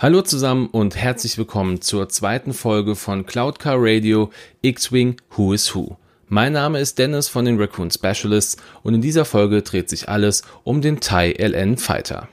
Hallo 0.00 0.22
zusammen 0.22 0.68
und 0.68 0.94
herzlich 0.94 1.38
willkommen 1.38 1.80
zur 1.80 2.08
zweiten 2.08 2.52
Folge 2.52 2.94
von 2.94 3.26
Cloud 3.26 3.58
Car 3.58 3.78
Radio 3.78 4.30
X-Wing 4.62 5.16
Who 5.36 5.52
is 5.52 5.74
Who. 5.74 5.96
Mein 6.28 6.52
Name 6.52 6.78
ist 6.78 7.00
Dennis 7.00 7.26
von 7.26 7.44
den 7.44 7.58
Raccoon 7.58 7.90
Specialists 7.90 8.58
und 8.84 8.94
in 8.94 9.00
dieser 9.00 9.24
Folge 9.24 9.60
dreht 9.62 9.90
sich 9.90 10.08
alles 10.08 10.42
um 10.62 10.82
den 10.82 11.00
TIE 11.00 11.34
LN 11.36 11.78
Fighter. 11.78 12.28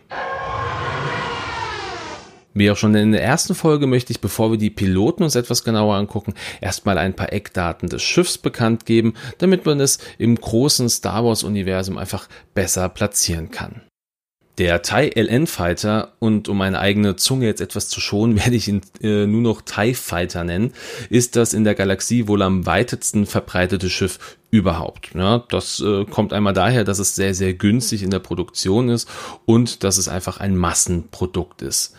Wie 2.53 2.69
auch 2.69 2.77
schon 2.77 2.93
in 2.93 3.13
der 3.13 3.23
ersten 3.23 3.55
Folge 3.55 3.87
möchte 3.87 4.13
ich, 4.13 4.21
bevor 4.21 4.51
wir 4.51 4.59
die 4.59 4.69
Piloten 4.69 5.23
uns 5.23 5.33
etwas 5.33 5.63
genauer 5.63 5.95
angucken, 5.95 6.35
erstmal 6.61 6.99
ein 6.99 7.15
paar 7.15 7.33
Eckdaten 7.33 7.89
des 7.89 8.03
Schiffs 8.03 8.37
bekannt 8.37 8.85
geben, 8.85 9.15
damit 9.39 9.65
man 9.65 9.79
es 9.79 9.97
im 10.19 10.35
großen 10.35 10.87
Star 10.87 11.25
Wars 11.25 11.41
Universum 11.41 11.97
einfach 11.97 12.29
besser 12.53 12.89
platzieren 12.89 13.49
kann. 13.49 13.81
Der 14.57 14.81
TIE 14.81 15.11
LN 15.19 15.47
Fighter, 15.47 16.13
und 16.19 16.47
um 16.47 16.57
meine 16.57 16.79
eigene 16.79 17.17
Zunge 17.17 17.45
jetzt 17.45 17.59
etwas 17.59 17.89
zu 17.89 17.99
schonen, 17.99 18.35
werde 18.43 18.55
ich 18.55 18.67
ihn 18.67 18.81
äh, 19.01 19.25
nur 19.25 19.41
noch 19.41 19.61
TIE 19.61 19.93
Fighter 19.93 20.43
nennen, 20.43 20.73
ist 21.09 21.35
das 21.35 21.53
in 21.53 21.65
der 21.65 21.75
Galaxie 21.75 22.27
wohl 22.27 22.41
am 22.41 22.65
weitesten 22.65 23.25
verbreitete 23.25 23.89
Schiff 23.89 24.37
überhaupt. 24.51 25.09
Ja, 25.13 25.43
das 25.49 25.81
äh, 25.81 26.05
kommt 26.05 26.31
einmal 26.31 26.53
daher, 26.53 26.85
dass 26.85 26.99
es 26.99 27.15
sehr, 27.15 27.33
sehr 27.33 27.53
günstig 27.53 28.03
in 28.03 28.11
der 28.11 28.19
Produktion 28.19 28.87
ist 28.87 29.09
und 29.45 29.83
dass 29.83 29.97
es 29.97 30.07
einfach 30.07 30.39
ein 30.39 30.55
Massenprodukt 30.55 31.61
ist. 31.61 31.93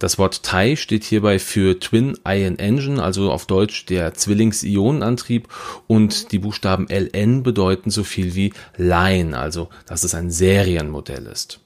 Das 0.00 0.18
Wort 0.18 0.42
TIE 0.42 0.76
steht 0.76 1.04
hierbei 1.04 1.38
für 1.38 1.78
Twin 1.78 2.18
Ion 2.26 2.58
Engine, 2.58 3.00
also 3.00 3.30
auf 3.30 3.46
Deutsch 3.46 3.86
der 3.86 4.14
Zwillings-Ionenantrieb 4.14 5.46
und 5.86 6.32
die 6.32 6.40
Buchstaben 6.40 6.88
LN 6.90 7.44
bedeuten 7.44 7.90
so 7.90 8.02
viel 8.02 8.34
wie 8.34 8.52
Line, 8.76 9.38
also 9.38 9.68
dass 9.86 10.02
es 10.02 10.14
ein 10.14 10.32
Serienmodell 10.32 11.26
ist. 11.26 11.60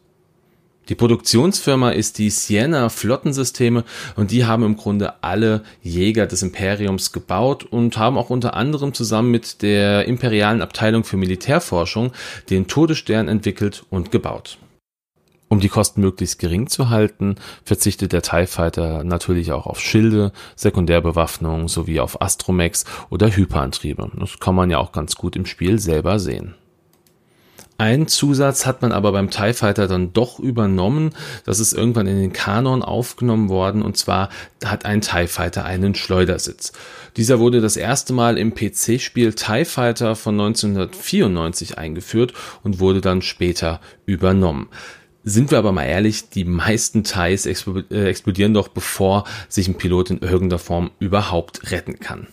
Die 0.89 0.95
Produktionsfirma 0.95 1.91
ist 1.91 2.19
die 2.19 2.29
Sienna 2.29 2.91
Flottensysteme 2.91 3.85
und 4.17 4.31
die 4.31 4.45
haben 4.45 4.65
im 4.65 4.77
Grunde 4.77 5.23
alle 5.23 5.63
Jäger 5.83 6.27
des 6.27 6.43
Imperiums 6.43 7.13
gebaut 7.13 7.65
und 7.65 7.97
haben 7.97 8.19
auch 8.19 8.29
unter 8.29 8.55
anderem 8.55 8.93
zusammen 8.93 9.31
mit 9.31 9.63
der 9.63 10.07
imperialen 10.07 10.61
Abteilung 10.61 11.05
für 11.05 11.17
Militärforschung 11.17 12.13
den 12.51 12.67
Todesstern 12.67 13.29
entwickelt 13.29 13.85
und 13.89 14.11
gebaut. 14.11 14.59
Um 15.49 15.61
die 15.61 15.69
Kosten 15.69 16.01
möglichst 16.01 16.39
gering 16.39 16.67
zu 16.67 16.91
halten, 16.91 17.37
verzichtet 17.65 18.13
der 18.13 18.23
TIE 18.23 18.47
Fighter 18.47 19.05
natürlich 19.05 19.53
auch 19.53 19.67
auf 19.67 19.81
Schilde, 19.81 20.33
Sekundärbewaffnung 20.57 21.69
sowie 21.69 22.01
auf 22.01 22.21
Astromex 22.21 22.85
oder 23.09 23.35
Hyperantriebe. 23.35 24.11
Das 24.19 24.39
kann 24.41 24.55
man 24.55 24.71
ja 24.71 24.79
auch 24.79 24.93
ganz 24.93 25.15
gut 25.15 25.37
im 25.37 25.47
Spiel 25.47 25.79
selber 25.79 26.19
sehen. 26.19 26.55
Ein 27.77 28.07
Zusatz 28.07 28.67
hat 28.67 28.83
man 28.83 28.93
aber 28.93 29.11
beim 29.11 29.31
TIE 29.31 29.53
Fighter 29.53 29.89
dann 29.89 30.13
doch 30.13 30.39
übernommen. 30.39 31.11
Das 31.45 31.59
ist 31.59 31.73
irgendwann 31.73 32.07
in 32.07 32.21
den 32.21 32.33
Kanon 32.33 32.83
aufgenommen 32.83 33.49
worden. 33.49 33.83
Und 33.83 33.97
zwar 33.97 34.29
hat 34.65 34.85
ein 34.85 35.01
TIE 35.01 35.27
Fighter 35.27 35.65
einen 35.65 35.97
Schleudersitz. 35.97 36.73
Dieser 37.17 37.41
wurde 37.41 37.61
das 37.61 37.77
erste 37.77 38.13
Mal 38.13 38.39
im 38.39 38.55
PC-Spiel 38.55 39.35
TIE 39.35 39.65
Fighter 39.65 40.15
von 40.15 40.35
1994 40.35 41.77
eingeführt 41.77 42.33
und 42.63 42.79
wurde 42.79 43.01
dann 43.01 43.23
später 43.23 43.81
übernommen. 44.07 44.69
Sind 45.25 45.51
wir 45.51 45.59
aber 45.59 45.73
mal 45.73 45.85
ehrlich, 45.85 46.29
die 46.29 46.45
meisten 46.45 47.03
TIEs 47.03 47.47
äh, 47.47 48.05
explodieren 48.05 48.55
doch, 48.55 48.69
bevor 48.69 49.25
sich 49.49 49.67
ein 49.67 49.79
Pilot 49.79 50.11
in 50.11 50.19
irgendeiner 50.19 50.59
Form 50.59 50.91
überhaupt 50.99 51.73
retten 51.73 51.99
kann. 51.99 52.29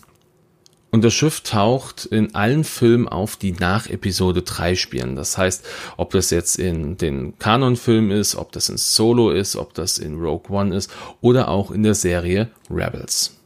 Und 0.91 1.05
das 1.05 1.13
Schiff 1.13 1.39
taucht 1.39 2.05
in 2.05 2.35
allen 2.35 2.65
Filmen 2.65 3.07
auf, 3.07 3.37
die 3.37 3.53
nach 3.53 3.87
Episode 3.87 4.41
3 4.41 4.75
spielen. 4.75 5.15
Das 5.15 5.37
heißt, 5.37 5.65
ob 5.95 6.11
das 6.11 6.31
jetzt 6.31 6.59
in 6.59 6.97
den 6.97 7.39
Kanon-Filmen 7.39 8.11
ist, 8.11 8.35
ob 8.35 8.51
das 8.51 8.67
in 8.67 8.77
Solo 8.77 9.31
ist, 9.31 9.55
ob 9.55 9.73
das 9.73 9.97
in 9.97 10.19
Rogue 10.19 10.53
One 10.53 10.75
ist 10.75 10.91
oder 11.21 11.47
auch 11.47 11.71
in 11.71 11.83
der 11.83 11.95
Serie 11.95 12.49
Rebels. 12.69 13.37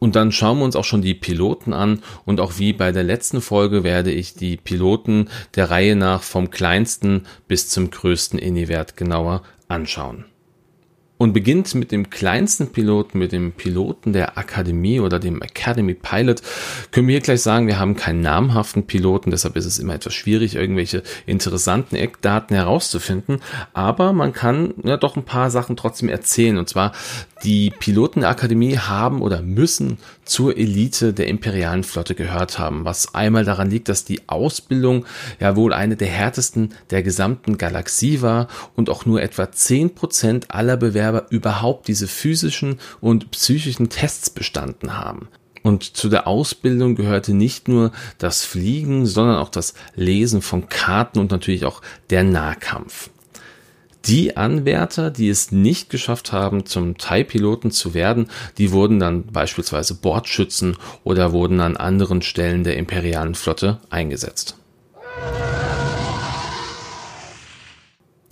Und 0.00 0.16
dann 0.16 0.32
schauen 0.32 0.58
wir 0.58 0.64
uns 0.64 0.76
auch 0.76 0.84
schon 0.84 1.02
die 1.02 1.14
Piloten 1.14 1.72
an 1.72 2.02
und 2.26 2.40
auch 2.40 2.58
wie 2.58 2.72
bei 2.72 2.90
der 2.92 3.04
letzten 3.04 3.40
Folge 3.40 3.84
werde 3.84 4.10
ich 4.10 4.34
die 4.34 4.56
Piloten 4.56 5.30
der 5.54 5.70
Reihe 5.70 5.96
nach 5.96 6.22
vom 6.22 6.50
kleinsten 6.50 7.22
bis 7.46 7.68
zum 7.68 7.90
größten 7.90 8.38
Iniwert 8.38 8.96
genauer 8.96 9.44
anschauen 9.68 10.26
und 11.16 11.32
beginnt 11.32 11.74
mit 11.74 11.92
dem 11.92 12.10
kleinsten 12.10 12.72
Piloten, 12.72 13.18
mit 13.18 13.30
dem 13.30 13.52
Piloten 13.52 14.12
der 14.12 14.36
Akademie 14.36 14.98
oder 14.98 15.20
dem 15.20 15.42
Academy 15.42 15.94
Pilot. 15.94 16.42
Können 16.90 17.06
wir 17.06 17.12
hier 17.12 17.20
gleich 17.20 17.40
sagen, 17.40 17.68
wir 17.68 17.78
haben 17.78 17.94
keinen 17.94 18.20
namhaften 18.20 18.86
Piloten, 18.86 19.30
deshalb 19.30 19.56
ist 19.56 19.64
es 19.64 19.78
immer 19.78 19.94
etwas 19.94 20.14
schwierig, 20.14 20.56
irgendwelche 20.56 21.04
interessanten 21.24 21.94
Eckdaten 21.94 22.56
herauszufinden. 22.56 23.40
Aber 23.72 24.12
man 24.12 24.32
kann 24.32 24.74
ja 24.82 24.96
doch 24.96 25.16
ein 25.16 25.24
paar 25.24 25.50
Sachen 25.50 25.76
trotzdem 25.76 26.08
erzählen. 26.08 26.58
Und 26.58 26.68
zwar, 26.68 26.92
die 27.44 27.70
Piloten 27.70 28.20
der 28.20 28.30
Akademie 28.30 28.78
haben 28.78 29.22
oder 29.22 29.42
müssen 29.42 29.98
zur 30.24 30.56
Elite 30.56 31.12
der 31.12 31.28
imperialen 31.28 31.84
Flotte 31.84 32.14
gehört 32.14 32.58
haben, 32.58 32.84
was 32.84 33.14
einmal 33.14 33.44
daran 33.44 33.70
liegt, 33.70 33.88
dass 33.88 34.04
die 34.04 34.28
Ausbildung 34.28 35.04
ja 35.38 35.54
wohl 35.54 35.74
eine 35.74 35.96
der 35.96 36.08
härtesten 36.08 36.74
der 36.90 37.02
gesamten 37.02 37.58
Galaxie 37.58 38.22
war 38.22 38.48
und 38.74 38.88
auch 38.88 39.04
nur 39.04 39.22
etwa 39.22 39.52
zehn 39.52 39.94
Prozent 39.94 40.50
aller 40.50 40.76
Bewerber 41.04 41.26
überhaupt 41.30 41.88
diese 41.88 42.08
physischen 42.08 42.78
und 43.00 43.30
psychischen 43.30 43.90
Tests 43.90 44.30
bestanden 44.30 44.96
haben. 44.96 45.28
Und 45.62 45.96
zu 45.96 46.08
der 46.08 46.26
Ausbildung 46.26 46.94
gehörte 46.94 47.34
nicht 47.34 47.68
nur 47.68 47.92
das 48.18 48.44
Fliegen, 48.44 49.06
sondern 49.06 49.36
auch 49.36 49.48
das 49.48 49.74
Lesen 49.94 50.42
von 50.42 50.68
Karten 50.68 51.18
und 51.18 51.30
natürlich 51.30 51.64
auch 51.64 51.80
der 52.10 52.22
Nahkampf. 52.22 53.10
Die 54.06 54.36
Anwärter, 54.36 55.10
die 55.10 55.30
es 55.30 55.50
nicht 55.50 55.88
geschafft 55.88 56.32
haben, 56.32 56.66
zum 56.66 56.98
Thai-Piloten 56.98 57.70
zu 57.70 57.94
werden, 57.94 58.28
die 58.58 58.72
wurden 58.72 58.98
dann 58.98 59.24
beispielsweise 59.26 59.94
Bordschützen 59.94 60.76
oder 61.04 61.32
wurden 61.32 61.60
an 61.60 61.78
anderen 61.78 62.20
Stellen 62.20 62.64
der 62.64 62.76
imperialen 62.76 63.34
Flotte 63.34 63.80
eingesetzt. 63.88 64.56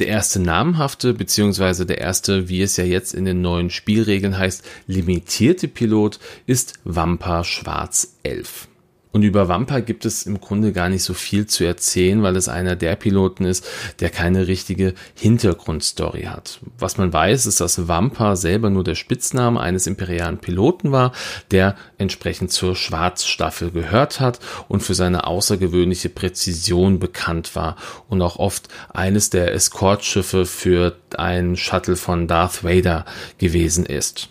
Der 0.03 0.09
erste 0.09 0.41
namhafte, 0.41 1.15
beziehungsweise 1.15 1.87
der 1.87 1.99
erste, 1.99 2.49
wie 2.49 2.61
es 2.61 2.77
ja 2.77 2.83
jetzt 2.83 3.15
in 3.15 3.25
den 3.25 3.41
neuen 3.41 3.71
Spielregeln 3.71 4.37
heißt, 4.37 4.65
limitierte 4.89 5.69
Pilot 5.69 6.19
ist 6.45 6.81
Wampa 6.83 7.45
Schwarz 7.45 8.17
11. 8.25 8.67
Und 9.13 9.23
über 9.23 9.47
Wampa 9.47 9.81
gibt 9.81 10.07
es 10.07 10.23
im 10.23 10.41
Grunde 10.41 10.73
gar 10.73 10.89
nicht 10.89 11.03
so 11.03 11.13
viel 11.13 11.47
zu 11.47 11.65
erzählen, 11.65 12.23
weil 12.23 12.35
es 12.35 12.49
einer 12.49 12.77
der 12.77 12.97
Piloten 12.97 13.45
ist, 13.45 13.67
der 14.01 14.09
keine 14.09 14.47
richtige 14.47 14.95
Hintergrundstory 15.15 16.23
hat. 16.23 16.61
Was 16.79 16.97
man 16.97 17.13
weiß, 17.13 17.45
ist, 17.45 17.61
dass 17.61 17.89
Wampa 17.89 18.37
selber 18.37 18.71
nur 18.71 18.85
der 18.85 18.95
Spitzname 18.95 19.61
eines 19.61 19.87
imperialen 19.87 20.39
Piloten 20.39 20.93
war, 20.93 21.13
der 21.51 21.77
entsprechend 21.99 22.53
zur 22.53 22.75
Schwarzstaffel 22.75 23.71
gehört 23.71 24.19
hat 24.19 24.41
und 24.69 24.83
für 24.83 24.95
seine 24.95 25.27
außergewöhnliche 25.27 26.09
Präzision 26.09 26.99
bekannt 26.99 27.55
war 27.55 27.77
und 28.09 28.23
auch 28.23 28.37
oft 28.37 28.69
eines 28.95 29.29
der 29.29 29.53
Escortschiffe 29.53 30.47
für 30.47 30.97
ein 31.17 31.57
Shuttle 31.57 31.97
von 31.97 32.27
Darth 32.29 32.65
Vader 32.65 33.05
gewesen 33.37 33.85
ist. 33.85 34.31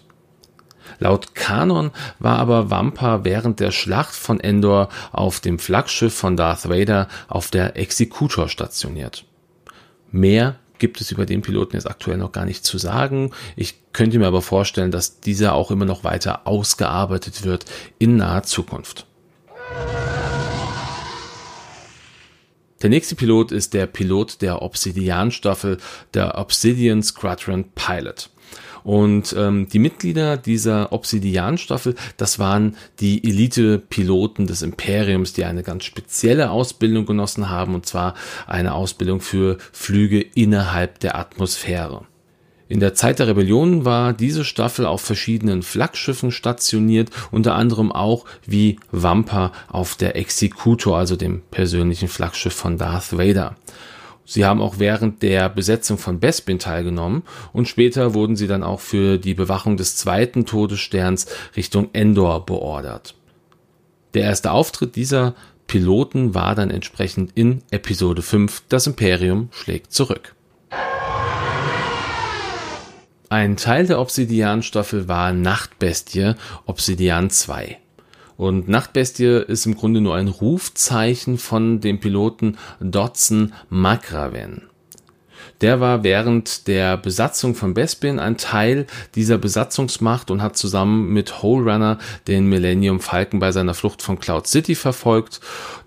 Laut 1.01 1.33
Kanon 1.33 1.89
war 2.19 2.37
aber 2.37 2.69
Wampa 2.69 3.23
während 3.23 3.59
der 3.59 3.71
Schlacht 3.71 4.13
von 4.13 4.39
Endor 4.39 4.87
auf 5.11 5.39
dem 5.39 5.57
Flaggschiff 5.57 6.13
von 6.13 6.37
Darth 6.37 6.69
Vader 6.69 7.07
auf 7.27 7.49
der 7.49 7.75
Executor 7.75 8.47
stationiert. 8.47 9.25
Mehr 10.11 10.57
gibt 10.77 11.01
es 11.01 11.11
über 11.11 11.25
den 11.25 11.41
Piloten 11.41 11.75
jetzt 11.75 11.89
aktuell 11.89 12.17
noch 12.17 12.31
gar 12.31 12.45
nicht 12.45 12.63
zu 12.63 12.77
sagen. 12.77 13.31
Ich 13.55 13.91
könnte 13.93 14.19
mir 14.19 14.27
aber 14.27 14.43
vorstellen, 14.43 14.91
dass 14.91 15.19
dieser 15.19 15.55
auch 15.55 15.71
immer 15.71 15.85
noch 15.85 16.03
weiter 16.03 16.45
ausgearbeitet 16.45 17.45
wird 17.45 17.65
in 17.97 18.17
naher 18.17 18.43
Zukunft. 18.43 19.07
Der 22.83 22.91
nächste 22.91 23.15
Pilot 23.15 23.51
ist 23.51 23.73
der 23.73 23.87
Pilot 23.87 24.43
der 24.43 24.61
Obsidian-Staffel, 24.61 25.79
der 26.13 26.37
Obsidian 26.37 27.01
Squadron 27.01 27.71
Pilot. 27.73 28.29
Und 28.83 29.35
ähm, 29.37 29.67
die 29.69 29.79
Mitglieder 29.79 30.37
dieser 30.37 30.91
Obsidian-Staffel, 30.91 31.95
das 32.17 32.39
waren 32.39 32.75
die 32.99 33.23
Elite-Piloten 33.23 34.47
des 34.47 34.61
Imperiums, 34.61 35.33
die 35.33 35.45
eine 35.45 35.63
ganz 35.63 35.83
spezielle 35.83 36.51
Ausbildung 36.51 37.05
genossen 37.05 37.49
haben, 37.49 37.75
und 37.75 37.85
zwar 37.85 38.15
eine 38.47 38.73
Ausbildung 38.73 39.21
für 39.21 39.57
Flüge 39.71 40.21
innerhalb 40.21 40.99
der 40.99 41.17
Atmosphäre. 41.17 42.05
In 42.71 42.79
der 42.79 42.93
Zeit 42.93 43.19
der 43.19 43.27
Rebellion 43.27 43.83
war 43.83 44.13
diese 44.13 44.45
Staffel 44.45 44.85
auf 44.85 45.01
verschiedenen 45.01 45.61
Flaggschiffen 45.61 46.31
stationiert, 46.31 47.09
unter 47.29 47.55
anderem 47.55 47.91
auch 47.91 48.23
wie 48.45 48.79
Wampa 48.93 49.51
auf 49.67 49.97
der 49.97 50.15
Executor, 50.15 50.97
also 50.97 51.17
dem 51.17 51.41
persönlichen 51.51 52.07
Flaggschiff 52.07 52.53
von 52.53 52.77
Darth 52.77 53.11
Vader. 53.11 53.57
Sie 54.25 54.45
haben 54.45 54.61
auch 54.61 54.79
während 54.79 55.23
der 55.23 55.49
Besetzung 55.49 55.97
von 55.97 56.19
Bespin 56.19 56.59
teilgenommen 56.59 57.23
und 57.53 57.67
später 57.67 58.13
wurden 58.13 58.35
sie 58.35 58.47
dann 58.47 58.63
auch 58.63 58.79
für 58.79 59.17
die 59.17 59.33
Bewachung 59.33 59.77
des 59.77 59.95
zweiten 59.95 60.45
Todessterns 60.45 61.27
Richtung 61.55 61.89
Endor 61.93 62.45
beordert. 62.45 63.15
Der 64.13 64.23
erste 64.23 64.51
Auftritt 64.51 64.95
dieser 64.95 65.35
Piloten 65.67 66.35
war 66.35 66.53
dann 66.53 66.69
entsprechend 66.69 67.31
in 67.35 67.63
Episode 67.71 68.21
5 68.21 68.63
Das 68.69 68.87
Imperium 68.87 69.49
schlägt 69.51 69.93
zurück. 69.93 70.35
Ein 73.29 73.55
Teil 73.55 73.87
der 73.87 74.01
Obsidian-Staffel 74.01 75.07
war 75.07 75.31
Nachtbestie 75.31 76.33
Obsidian 76.65 77.29
2. 77.29 77.77
Und 78.41 78.67
Nachtbestie 78.67 79.43
ist 79.47 79.67
im 79.67 79.75
Grunde 79.75 80.01
nur 80.01 80.15
ein 80.15 80.27
Rufzeichen 80.27 81.37
von 81.37 81.79
dem 81.79 81.99
Piloten 81.99 82.57
Dodson 82.79 83.53
Makraven. 83.69 84.70
Der 85.61 85.79
war 85.79 86.03
während 86.03 86.67
der 86.67 86.97
Besatzung 86.97 87.53
von 87.53 87.75
Bespin 87.75 88.17
ein 88.17 88.37
Teil 88.37 88.87
dieser 89.13 89.37
Besatzungsmacht 89.37 90.31
und 90.31 90.41
hat 90.41 90.57
zusammen 90.57 91.13
mit 91.13 91.43
Hole 91.43 91.71
Runner 91.71 91.99
den 92.27 92.47
Millennium 92.47 92.99
Falcon 92.99 93.39
bei 93.39 93.51
seiner 93.51 93.75
Flucht 93.75 94.01
von 94.01 94.19
Cloud 94.19 94.47
City 94.47 94.73
verfolgt. 94.73 95.39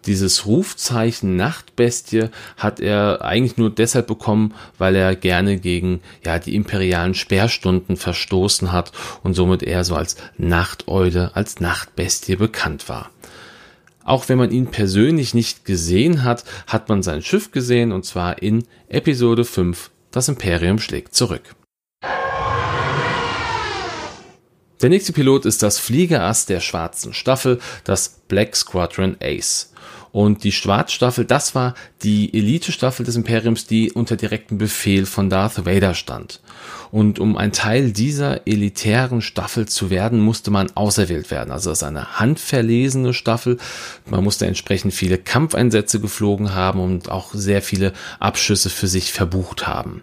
Dieses 0.06 0.46
Rufzeichen 0.46 1.34
Nachtbestie 1.36 2.28
hat 2.56 2.78
er 2.78 3.22
eigentlich 3.22 3.56
nur 3.56 3.70
deshalb 3.70 4.06
bekommen, 4.06 4.54
weil 4.78 4.94
er 4.94 5.16
gerne 5.16 5.58
gegen 5.58 6.00
ja 6.24 6.38
die 6.38 6.54
imperialen 6.54 7.14
Sperrstunden 7.14 7.96
verstoßen 7.96 8.70
hat 8.70 8.92
und 9.24 9.34
somit 9.34 9.64
eher 9.64 9.82
so 9.82 9.96
als 9.96 10.16
Nachteule, 10.38 11.32
als 11.34 11.58
Nachtbestie 11.60 12.36
bekannt 12.36 12.88
war. 12.88 13.10
Auch 14.04 14.28
wenn 14.28 14.36
man 14.36 14.50
ihn 14.50 14.66
persönlich 14.66 15.32
nicht 15.32 15.64
gesehen 15.64 16.24
hat, 16.24 16.44
hat 16.66 16.90
man 16.90 17.02
sein 17.02 17.22
Schiff 17.22 17.50
gesehen 17.50 17.90
und 17.90 18.04
zwar 18.04 18.42
in 18.42 18.64
Episode 18.88 19.44
5 19.46 19.90
Das 20.10 20.28
Imperium 20.28 20.78
schlägt 20.78 21.14
zurück. 21.14 21.56
Der 24.82 24.90
nächste 24.90 25.14
Pilot 25.14 25.46
ist 25.46 25.62
das 25.62 25.78
Fliegerass 25.78 26.44
der 26.44 26.60
schwarzen 26.60 27.14
Staffel, 27.14 27.58
das 27.84 28.20
Black 28.28 28.54
Squadron 28.54 29.16
Ace. 29.22 29.72
Und 30.14 30.44
die 30.44 30.52
Schwarzstaffel, 30.52 31.24
das 31.24 31.56
war 31.56 31.74
die 32.04 32.32
Elite-Staffel 32.32 33.04
des 33.04 33.16
Imperiums, 33.16 33.66
die 33.66 33.90
unter 33.90 34.14
direktem 34.14 34.58
Befehl 34.58 35.06
von 35.06 35.28
Darth 35.28 35.66
Vader 35.66 35.94
stand. 35.94 36.40
Und 36.92 37.18
um 37.18 37.36
ein 37.36 37.50
Teil 37.50 37.90
dieser 37.90 38.46
elitären 38.46 39.22
Staffel 39.22 39.66
zu 39.66 39.90
werden, 39.90 40.20
musste 40.20 40.52
man 40.52 40.70
auserwählt 40.76 41.32
werden. 41.32 41.50
Also 41.50 41.70
das 41.70 41.80
ist 41.80 41.82
eine 41.88 42.20
handverlesene 42.20 43.12
Staffel. 43.12 43.58
Man 44.06 44.22
musste 44.22 44.46
entsprechend 44.46 44.94
viele 44.94 45.18
Kampfeinsätze 45.18 45.98
geflogen 45.98 46.54
haben 46.54 46.78
und 46.78 47.10
auch 47.10 47.34
sehr 47.34 47.60
viele 47.60 47.92
Abschüsse 48.20 48.70
für 48.70 48.86
sich 48.86 49.12
verbucht 49.12 49.66
haben. 49.66 50.02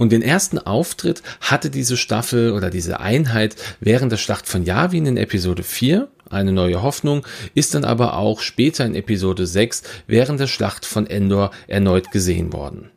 Und 0.00 0.12
den 0.12 0.22
ersten 0.22 0.58
Auftritt 0.58 1.22
hatte 1.42 1.68
diese 1.68 1.98
Staffel 1.98 2.52
oder 2.52 2.70
diese 2.70 3.00
Einheit 3.00 3.56
während 3.80 4.10
der 4.10 4.16
Schlacht 4.16 4.48
von 4.48 4.64
Yavin 4.64 5.04
in 5.04 5.18
Episode 5.18 5.62
4 5.62 6.08
eine 6.30 6.52
neue 6.52 6.82
Hoffnung, 6.82 7.26
ist 7.52 7.74
dann 7.74 7.84
aber 7.84 8.16
auch 8.16 8.40
später 8.40 8.86
in 8.86 8.94
Episode 8.94 9.46
6 9.46 9.82
während 10.06 10.40
der 10.40 10.46
Schlacht 10.46 10.86
von 10.86 11.06
Endor 11.06 11.50
erneut 11.66 12.12
gesehen 12.12 12.54
worden. 12.54 12.88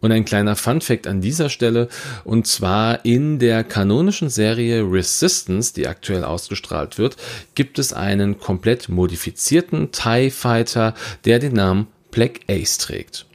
Und 0.00 0.10
ein 0.10 0.24
kleiner 0.24 0.56
Funfact 0.56 1.06
an 1.06 1.20
dieser 1.20 1.48
Stelle, 1.48 1.88
und 2.24 2.48
zwar 2.48 3.04
in 3.04 3.38
der 3.38 3.62
kanonischen 3.62 4.30
Serie 4.30 4.82
Resistance, 4.82 5.74
die 5.74 5.86
aktuell 5.86 6.24
ausgestrahlt 6.24 6.98
wird, 6.98 7.18
gibt 7.54 7.78
es 7.78 7.92
einen 7.92 8.40
komplett 8.40 8.88
modifizierten 8.88 9.92
TIE 9.92 10.30
Fighter, 10.30 10.94
der 11.24 11.38
den 11.38 11.52
Namen 11.52 11.86
Black 12.10 12.40
Ace 12.48 12.78
trägt. 12.78 13.29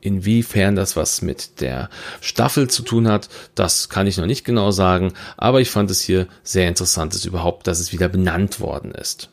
Inwiefern 0.00 0.76
das 0.76 0.96
was 0.96 1.22
mit 1.22 1.60
der 1.60 1.90
Staffel 2.20 2.68
zu 2.68 2.82
tun 2.82 3.08
hat, 3.08 3.28
das 3.54 3.88
kann 3.88 4.06
ich 4.06 4.16
noch 4.16 4.26
nicht 4.26 4.44
genau 4.44 4.70
sagen, 4.70 5.12
aber 5.36 5.60
ich 5.60 5.70
fand 5.70 5.90
es 5.90 6.00
hier 6.00 6.28
sehr 6.42 6.68
interessant, 6.68 7.14
dass 7.14 7.24
überhaupt, 7.24 7.66
dass 7.66 7.80
es 7.80 7.92
wieder 7.92 8.08
benannt 8.08 8.60
worden 8.60 8.92
ist. 8.92 9.30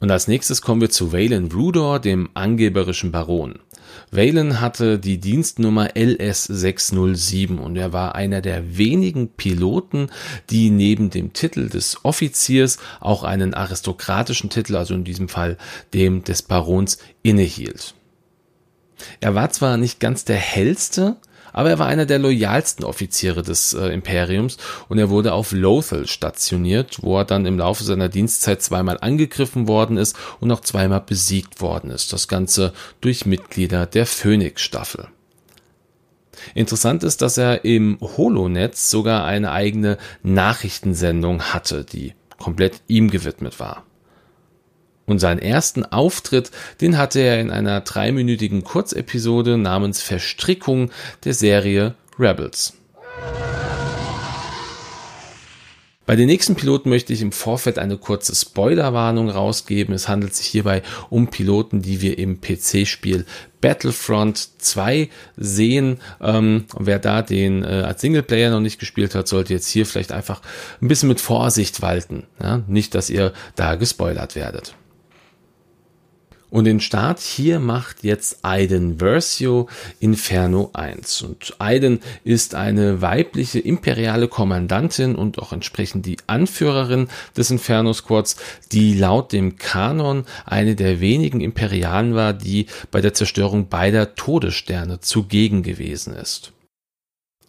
Und 0.00 0.10
als 0.10 0.28
nächstes 0.28 0.60
kommen 0.60 0.80
wir 0.80 0.90
zu 0.90 1.12
Valen 1.12 1.50
Rudor, 1.50 1.98
dem 1.98 2.28
angeberischen 2.34 3.10
Baron. 3.10 3.60
Valen 4.10 4.60
hatte 4.60 4.98
die 4.98 5.18
Dienstnummer 5.18 5.88
LS607 5.90 7.58
und 7.58 7.76
er 7.76 7.92
war 7.92 8.14
einer 8.14 8.40
der 8.40 8.76
wenigen 8.76 9.28
Piloten, 9.28 10.10
die 10.50 10.70
neben 10.70 11.10
dem 11.10 11.32
Titel 11.32 11.68
des 11.68 12.04
Offiziers 12.04 12.78
auch 13.00 13.24
einen 13.24 13.54
aristokratischen 13.54 14.50
Titel, 14.50 14.76
also 14.76 14.94
in 14.94 15.04
diesem 15.04 15.28
Fall 15.28 15.56
dem 15.92 16.24
des 16.24 16.42
Barons, 16.42 16.98
innehielt. 17.22 17.94
Er 19.20 19.34
war 19.34 19.50
zwar 19.50 19.76
nicht 19.76 20.00
ganz 20.00 20.24
der 20.24 20.36
hellste, 20.36 21.16
aber 21.54 21.70
er 21.70 21.78
war 21.78 21.86
einer 21.86 22.04
der 22.04 22.18
loyalsten 22.18 22.84
Offiziere 22.84 23.42
des 23.42 23.72
äh, 23.72 23.86
Imperiums 23.86 24.58
und 24.88 24.98
er 24.98 25.08
wurde 25.08 25.32
auf 25.32 25.52
Lothal 25.52 26.06
stationiert, 26.06 26.98
wo 27.00 27.16
er 27.16 27.24
dann 27.24 27.46
im 27.46 27.58
Laufe 27.58 27.84
seiner 27.84 28.10
Dienstzeit 28.10 28.60
zweimal 28.60 28.98
angegriffen 29.00 29.66
worden 29.66 29.96
ist 29.96 30.16
und 30.40 30.52
auch 30.52 30.60
zweimal 30.60 31.00
besiegt 31.00 31.62
worden 31.62 31.90
ist. 31.90 32.12
Das 32.12 32.28
Ganze 32.28 32.74
durch 33.00 33.24
Mitglieder 33.24 33.86
der 33.86 34.04
Phoenix-Staffel. 34.04 35.08
Interessant 36.54 37.04
ist, 37.04 37.22
dass 37.22 37.38
er 37.38 37.64
im 37.64 37.98
Holonetz 38.00 38.90
sogar 38.90 39.24
eine 39.24 39.52
eigene 39.52 39.96
Nachrichtensendung 40.22 41.42
hatte, 41.42 41.84
die 41.84 42.12
komplett 42.38 42.82
ihm 42.88 43.10
gewidmet 43.10 43.60
war. 43.60 43.84
Und 45.06 45.18
seinen 45.18 45.40
ersten 45.40 45.84
Auftritt, 45.84 46.50
den 46.80 46.96
hatte 46.96 47.20
er 47.20 47.40
in 47.40 47.50
einer 47.50 47.80
dreiminütigen 47.80 48.64
Kurzepisode 48.64 49.58
namens 49.58 50.00
Verstrickung 50.00 50.90
der 51.24 51.34
Serie 51.34 51.94
Rebels. 52.18 52.74
Bei 56.06 56.16
den 56.16 56.26
nächsten 56.26 56.54
Piloten 56.54 56.90
möchte 56.90 57.14
ich 57.14 57.22
im 57.22 57.32
Vorfeld 57.32 57.78
eine 57.78 57.96
kurze 57.96 58.34
Spoilerwarnung 58.34 59.30
rausgeben. 59.30 59.94
Es 59.94 60.06
handelt 60.06 60.34
sich 60.34 60.46
hierbei 60.46 60.82
um 61.08 61.28
Piloten, 61.28 61.80
die 61.80 62.02
wir 62.02 62.18
im 62.18 62.42
PC-Spiel 62.42 63.24
Battlefront 63.62 64.48
2 64.58 65.08
sehen. 65.38 65.98
Ähm, 66.20 66.66
wer 66.78 66.98
da 66.98 67.22
den 67.22 67.64
äh, 67.64 67.84
als 67.86 68.02
Singleplayer 68.02 68.50
noch 68.50 68.60
nicht 68.60 68.78
gespielt 68.78 69.14
hat, 69.14 69.28
sollte 69.28 69.54
jetzt 69.54 69.68
hier 69.68 69.86
vielleicht 69.86 70.12
einfach 70.12 70.42
ein 70.82 70.88
bisschen 70.88 71.08
mit 71.08 71.22
Vorsicht 71.22 71.80
walten. 71.80 72.24
Ja? 72.42 72.62
Nicht, 72.66 72.94
dass 72.94 73.08
ihr 73.08 73.32
da 73.56 73.76
gespoilert 73.76 74.36
werdet. 74.36 74.74
Und 76.54 76.66
den 76.66 76.78
Start 76.78 77.18
hier 77.18 77.58
macht 77.58 78.04
jetzt 78.04 78.44
Aiden 78.44 79.00
Versio 79.00 79.68
Inferno 79.98 80.70
1. 80.72 81.22
Und 81.22 81.56
Aiden 81.58 81.98
ist 82.22 82.54
eine 82.54 83.02
weibliche 83.02 83.58
imperiale 83.58 84.28
Kommandantin 84.28 85.16
und 85.16 85.40
auch 85.40 85.52
entsprechend 85.52 86.06
die 86.06 86.16
Anführerin 86.28 87.08
des 87.36 87.50
Inferno 87.50 87.92
Squads, 87.92 88.36
die 88.70 88.94
laut 88.94 89.32
dem 89.32 89.56
Kanon 89.56 90.26
eine 90.44 90.76
der 90.76 91.00
wenigen 91.00 91.40
Imperialen 91.40 92.14
war, 92.14 92.32
die 92.32 92.66
bei 92.92 93.00
der 93.00 93.14
Zerstörung 93.14 93.68
beider 93.68 94.14
Todessterne 94.14 95.00
zugegen 95.00 95.64
gewesen 95.64 96.14
ist. 96.14 96.53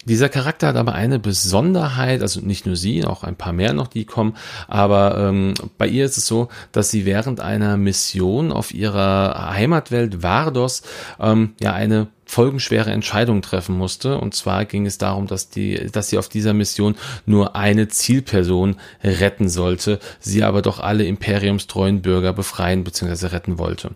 Dieser 0.05 0.29
Charakter 0.29 0.67
hat 0.67 0.75
aber 0.75 0.93
eine 0.93 1.19
Besonderheit, 1.19 2.21
also 2.21 2.39
nicht 2.39 2.65
nur 2.65 2.75
sie, 2.75 3.03
auch 3.05 3.23
ein 3.23 3.35
paar 3.35 3.53
mehr 3.53 3.73
noch, 3.73 3.87
die 3.87 4.05
kommen, 4.05 4.35
aber 4.67 5.17
ähm, 5.17 5.53
bei 5.77 5.87
ihr 5.87 6.05
ist 6.05 6.17
es 6.17 6.27
so, 6.27 6.49
dass 6.71 6.91
sie 6.91 7.05
während 7.05 7.39
einer 7.39 7.75
Mission 7.75 8.51
auf 8.51 8.73
ihrer 8.73 9.51
Heimatwelt 9.51 10.21
Vardos 10.21 10.83
ähm, 11.19 11.55
ja 11.59 11.73
eine 11.73 12.07
folgenschwere 12.25 12.91
Entscheidung 12.91 13.41
treffen 13.41 13.77
musste. 13.77 14.17
Und 14.17 14.33
zwar 14.33 14.65
ging 14.65 14.85
es 14.85 14.97
darum, 14.97 15.27
dass 15.27 15.49
die, 15.49 15.87
dass 15.91 16.09
sie 16.09 16.17
auf 16.17 16.27
dieser 16.27 16.53
Mission 16.53 16.95
nur 17.25 17.55
eine 17.55 17.87
Zielperson 17.87 18.77
retten 19.03 19.47
sollte, 19.47 19.99
sie 20.19 20.43
aber 20.43 20.61
doch 20.61 20.79
alle 20.79 21.05
imperiumstreuen 21.05 22.01
Bürger 22.01 22.33
befreien 22.33 22.83
bzw. 22.83 23.27
retten 23.27 23.57
wollte 23.59 23.91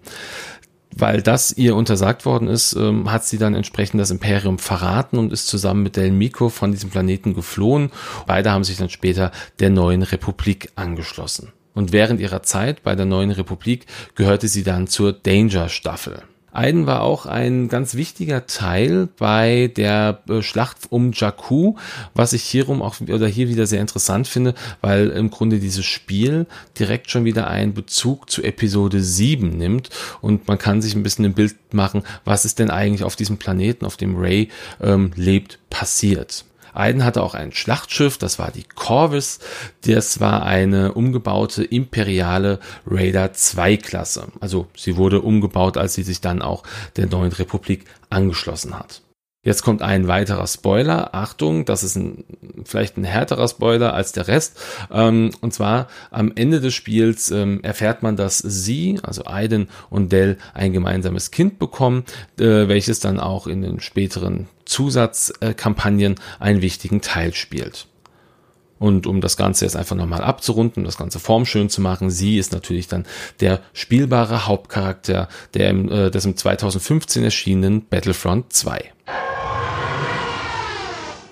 weil 0.96 1.22
das 1.22 1.51
ihr 1.51 1.75
untersagt 1.75 2.25
worden 2.25 2.48
ist, 2.48 2.74
ähm, 2.74 3.12
hat 3.12 3.25
sie 3.25 3.38
dann 3.38 3.55
entsprechend 3.55 4.00
das 4.00 4.12
Imperium 4.12 4.60
verraten 4.60 5.17
und 5.17 5.31
ist 5.31 5.48
zusammen 5.48 5.84
mit 5.84 5.96
Del 5.96 6.12
Mico 6.12 6.50
von 6.50 6.72
diesem 6.72 6.89
Planeten 6.89 7.34
geflohen. 7.34 7.91
Beide 8.25 8.51
haben 8.51 8.63
sich 8.63 8.77
dann 8.77 8.89
später 8.89 9.31
der 9.60 9.69
neuen 9.69 10.01
Republik 10.01 10.72
angeschlossen. 10.75 11.51
Und 11.74 11.91
während 11.91 12.19
ihrer 12.19 12.43
Zeit 12.43 12.84
bei 12.84 12.96
der 12.96 13.05
neuen 13.05 13.31
Republik 13.31 13.86
gehörte 14.15 14.48
sie 14.48 14.63
dann 14.63 14.88
zur 14.88 15.13
Danger 15.13 15.69
Staffel. 15.69 16.24
Aiden 16.60 16.88
war 16.88 17.04
auch 17.04 17.25
ein 17.25 17.70
ganz 17.70 17.96
wichtiger 17.96 18.46
Teil 18.46 19.08
bei 19.18 19.72
der 19.75 20.22
äh, 20.28 20.42
Schlacht 20.42 20.78
um 20.89 21.13
Jakku, 21.13 21.75
was 22.13 22.34
ich 22.34 22.44
hierum 22.44 22.82
auch 22.82 23.00
oder 23.00 23.28
hier 23.28 23.48
wieder 23.48 23.66
sehr 23.66 23.80
interessant 23.80 24.28
finde, 24.28 24.54
weil 24.82 25.08
im 25.10 25.30
Grunde 25.30 25.60
dieses 25.60 25.86
Spiel 25.86 26.48
direkt 26.78 27.10
schon 27.10 27.24
wieder 27.24 27.48
einen 27.48 27.74
Bezug 27.74 28.30
zu 28.30 28.44
Episode 28.44 29.01
7 29.01 29.58
nimmt 29.58 29.89
und 30.20 30.48
man 30.50 30.58
kann 30.58 30.82
sich 30.82 30.96
ein 30.96 31.04
bisschen 31.04 31.25
ein 31.25 31.34
Bild 31.34 31.56
machen, 31.74 32.04
was 32.25 32.44
ist 32.44 32.60
denn 32.60 32.72
eigentlich 32.72 33.06
auf 33.06 33.16
diesem 33.16 33.38
Planeten, 33.38 33.86
auf 33.86 33.96
dem 33.96 34.18
Ray 34.18 34.50
ähm, 34.82 35.12
lebt, 35.16 35.60
passiert. 35.70 36.44
Aiden 36.74 37.04
hatte 37.04 37.24
auch 37.24 37.34
ein 37.34 37.52
Schlachtschiff, 37.52 38.18
das 38.18 38.40
war 38.40 38.52
die 38.52 38.64
Corvus. 38.64 39.40
Das 39.86 40.20
war 40.20 40.44
eine 40.44 40.94
umgebaute 40.94 41.64
imperiale 41.64 42.60
Raider 42.86 43.34
2 43.34 43.78
Klasse. 43.78 44.28
Also 44.40 44.68
sie 44.76 44.98
wurde 44.98 45.22
umgebaut, 45.22 45.78
als 45.78 45.94
sie 45.94 46.04
sich 46.04 46.22
dann 46.22 46.42
auch 46.42 46.64
der 46.96 47.08
neuen 47.08 47.32
Republik 47.32 47.86
angeschlossen 48.10 48.78
hat. 48.78 49.02
Jetzt 49.50 49.63
kommt 49.63 49.82
ein 49.82 50.08
weiterer 50.08 50.46
Spoiler. 50.46 51.15
Achtung, 51.15 51.65
das 51.65 51.82
ist 51.82 51.96
ein, 51.96 52.24
vielleicht 52.65 52.98
ein 52.98 53.03
härterer 53.03 53.48
Spoiler 53.48 53.96
als 53.96 54.12
der 54.12 54.27
Rest. 54.27 54.62
Ähm, 54.91 55.32
und 55.41 55.56
zwar 55.56 55.88
am 56.12 56.32
Ende 56.36 56.62
des 56.62 56.75
Spiels 56.75 57.32
ähm, 57.32 57.60
erfährt 57.63 58.03
man, 58.03 58.15
dass 58.15 58.38
sie, 58.38 59.00
also 59.01 59.25
Aiden 59.25 59.70
und 59.89 60.12
Dell, 60.12 60.38
ein 60.53 60.72
gemeinsames 60.72 61.32
Kind 61.32 61.58
bekommen, 61.58 62.03
äh, 62.39 62.68
welches 62.68 63.00
dann 63.00 63.20
auch 63.20 63.48
in 63.48 63.63
den 63.63 63.79
späteren 63.79 64.48
Zusatzkampagnen 64.65 66.20
einen 66.39 66.62
wichtigen 66.62 67.01
Teil 67.01 67.34
spielt. 67.34 67.88
Und 68.77 69.08
um 69.08 69.20
das 69.20 69.36
Ganze 69.36 69.65
jetzt 69.65 69.75
einfach 69.75 69.96
nochmal 69.96 70.22
abzurunden, 70.22 70.84
das 70.84 71.00
Ganze 71.00 71.18
formschön 71.18 71.70
zu 71.70 71.82
machen, 71.82 72.12
sie 72.12 72.38
ist 72.38 72.53
natürlich 72.53 72.88
dann 72.88 73.08
der 73.39 73.62
spielbare 73.74 74.46
Hauptcharakter 74.46 75.27
der 75.56 75.72
im, 75.72 75.91
äh, 75.91 76.12
des 76.12 76.25
im 76.25 76.38
2015 76.38 77.24
erschienenen 77.24 77.88
Battlefront 77.88 78.53
2. 78.53 78.91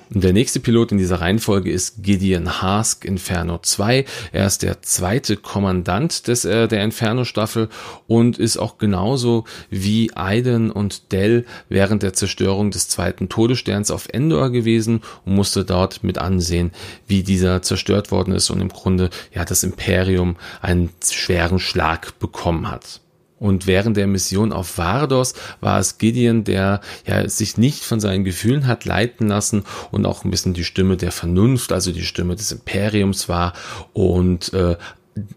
Der 0.10 0.32
nächste 0.32 0.62
Pilot 0.62 0.94
in 0.94 0.98
dieser 0.98 1.20
Reihenfolge 1.20 1.70
ist 1.70 2.02
Gideon 2.02 2.62
Hask 2.62 3.04
Inferno 3.04 3.60
2. 3.62 4.06
Er 4.32 4.48
ist 4.48 4.64
der 4.64 4.82
zweite 4.82 5.36
Kommandant 5.36 6.30
des, 6.30 6.46
äh, 6.46 6.70
der 6.70 6.82
Inferno-Staffel 6.86 7.68
und 8.08 8.38
ist 8.38 8.56
auch 8.56 8.78
genauso 8.78 9.44
wie 9.70 10.16
Aiden 10.16 10.72
und 10.72 11.12
Dell 11.12 11.46
während 11.68 12.04
der 12.04 12.14
Zerstörung 12.14 12.72
des 12.72 12.88
zweiten 12.88 13.28
Todessterns 13.28 13.92
auf 13.92 14.08
Endor 14.08 14.50
gewesen 14.50 15.02
und 15.26 15.36
musste 15.36 15.66
dort 15.66 16.06
mit 16.06 16.20
ansehen, 16.20 16.72
wie 17.06 17.24
dieser 17.24 17.62
zerstört 17.62 18.10
worden 18.10 18.34
ist 18.34 18.50
und 18.50 18.62
im 18.62 18.70
Grunde 18.70 19.10
ja 19.34 19.44
das 19.44 19.64
Imperium 19.64 20.38
einen 20.62 20.90
schweren 21.04 21.60
Schlag 21.60 22.18
bekommen 22.20 22.72
hat. 22.72 23.02
Und 23.40 23.68
während 23.68 23.98
der 23.98 24.08
Mission 24.08 24.52
auf 24.52 24.78
Vardos 24.78 25.34
war 25.62 25.80
es 25.80 25.98
Gideon, 25.98 26.44
der 26.44 26.82
ja 27.06 27.28
sich 27.30 27.58
nicht 27.58 27.84
von 27.84 28.00
seinen 28.00 28.24
Gefühlen 28.24 28.66
hat 28.68 28.86
leiten 28.86 29.28
lassen 29.28 29.64
und 29.92 30.06
auch 30.06 30.24
ein 30.24 30.32
bisschen 30.32 30.54
die 30.54 30.64
Stimme 30.64 30.98
der 30.98 31.12
Vernunft, 31.12 31.72
also 31.72 31.92
die 31.92 32.06
Stimme 32.06 32.36
des 32.36 32.52
Imperiums 32.52 33.30
war 33.30 33.54
und 33.94 34.54
äh, 34.54 34.76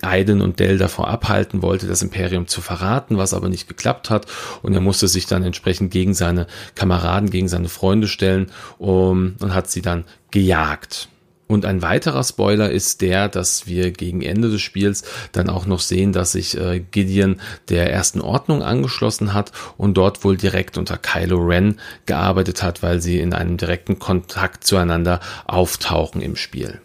Aiden 0.02 0.40
und 0.40 0.60
Dell 0.60 0.78
davor 0.78 1.08
abhalten 1.08 1.62
wollte, 1.62 1.86
das 1.86 2.02
Imperium 2.02 2.46
zu 2.46 2.60
verraten, 2.60 3.16
was 3.16 3.34
aber 3.34 3.48
nicht 3.48 3.68
geklappt 3.68 4.10
hat. 4.10 4.26
Und 4.62 4.74
er 4.74 4.80
musste 4.80 5.08
sich 5.08 5.26
dann 5.26 5.42
entsprechend 5.42 5.90
gegen 5.90 6.14
seine 6.14 6.46
Kameraden, 6.74 7.30
gegen 7.30 7.48
seine 7.48 7.68
Freunde 7.68 8.08
stellen 8.08 8.50
um, 8.78 9.36
und 9.40 9.54
hat 9.54 9.70
sie 9.70 9.82
dann 9.82 10.04
gejagt. 10.30 11.08
Und 11.50 11.64
ein 11.64 11.82
weiterer 11.82 12.22
Spoiler 12.22 12.70
ist 12.70 13.00
der, 13.00 13.28
dass 13.28 13.66
wir 13.66 13.90
gegen 13.90 14.22
Ende 14.22 14.50
des 14.50 14.60
Spiels 14.60 15.02
dann 15.32 15.50
auch 15.50 15.66
noch 15.66 15.80
sehen, 15.80 16.12
dass 16.12 16.30
sich 16.30 16.56
äh, 16.56 16.78
Gideon 16.78 17.40
der 17.68 17.92
ersten 17.92 18.20
Ordnung 18.20 18.62
angeschlossen 18.62 19.34
hat 19.34 19.50
und 19.76 19.94
dort 19.94 20.22
wohl 20.22 20.36
direkt 20.36 20.78
unter 20.78 20.96
Kylo 20.96 21.38
Ren 21.38 21.80
gearbeitet 22.06 22.62
hat, 22.62 22.84
weil 22.84 23.00
sie 23.00 23.18
in 23.18 23.34
einem 23.34 23.56
direkten 23.56 23.98
Kontakt 23.98 24.62
zueinander 24.62 25.18
auftauchen 25.44 26.20
im 26.22 26.36
Spiel. 26.36 26.80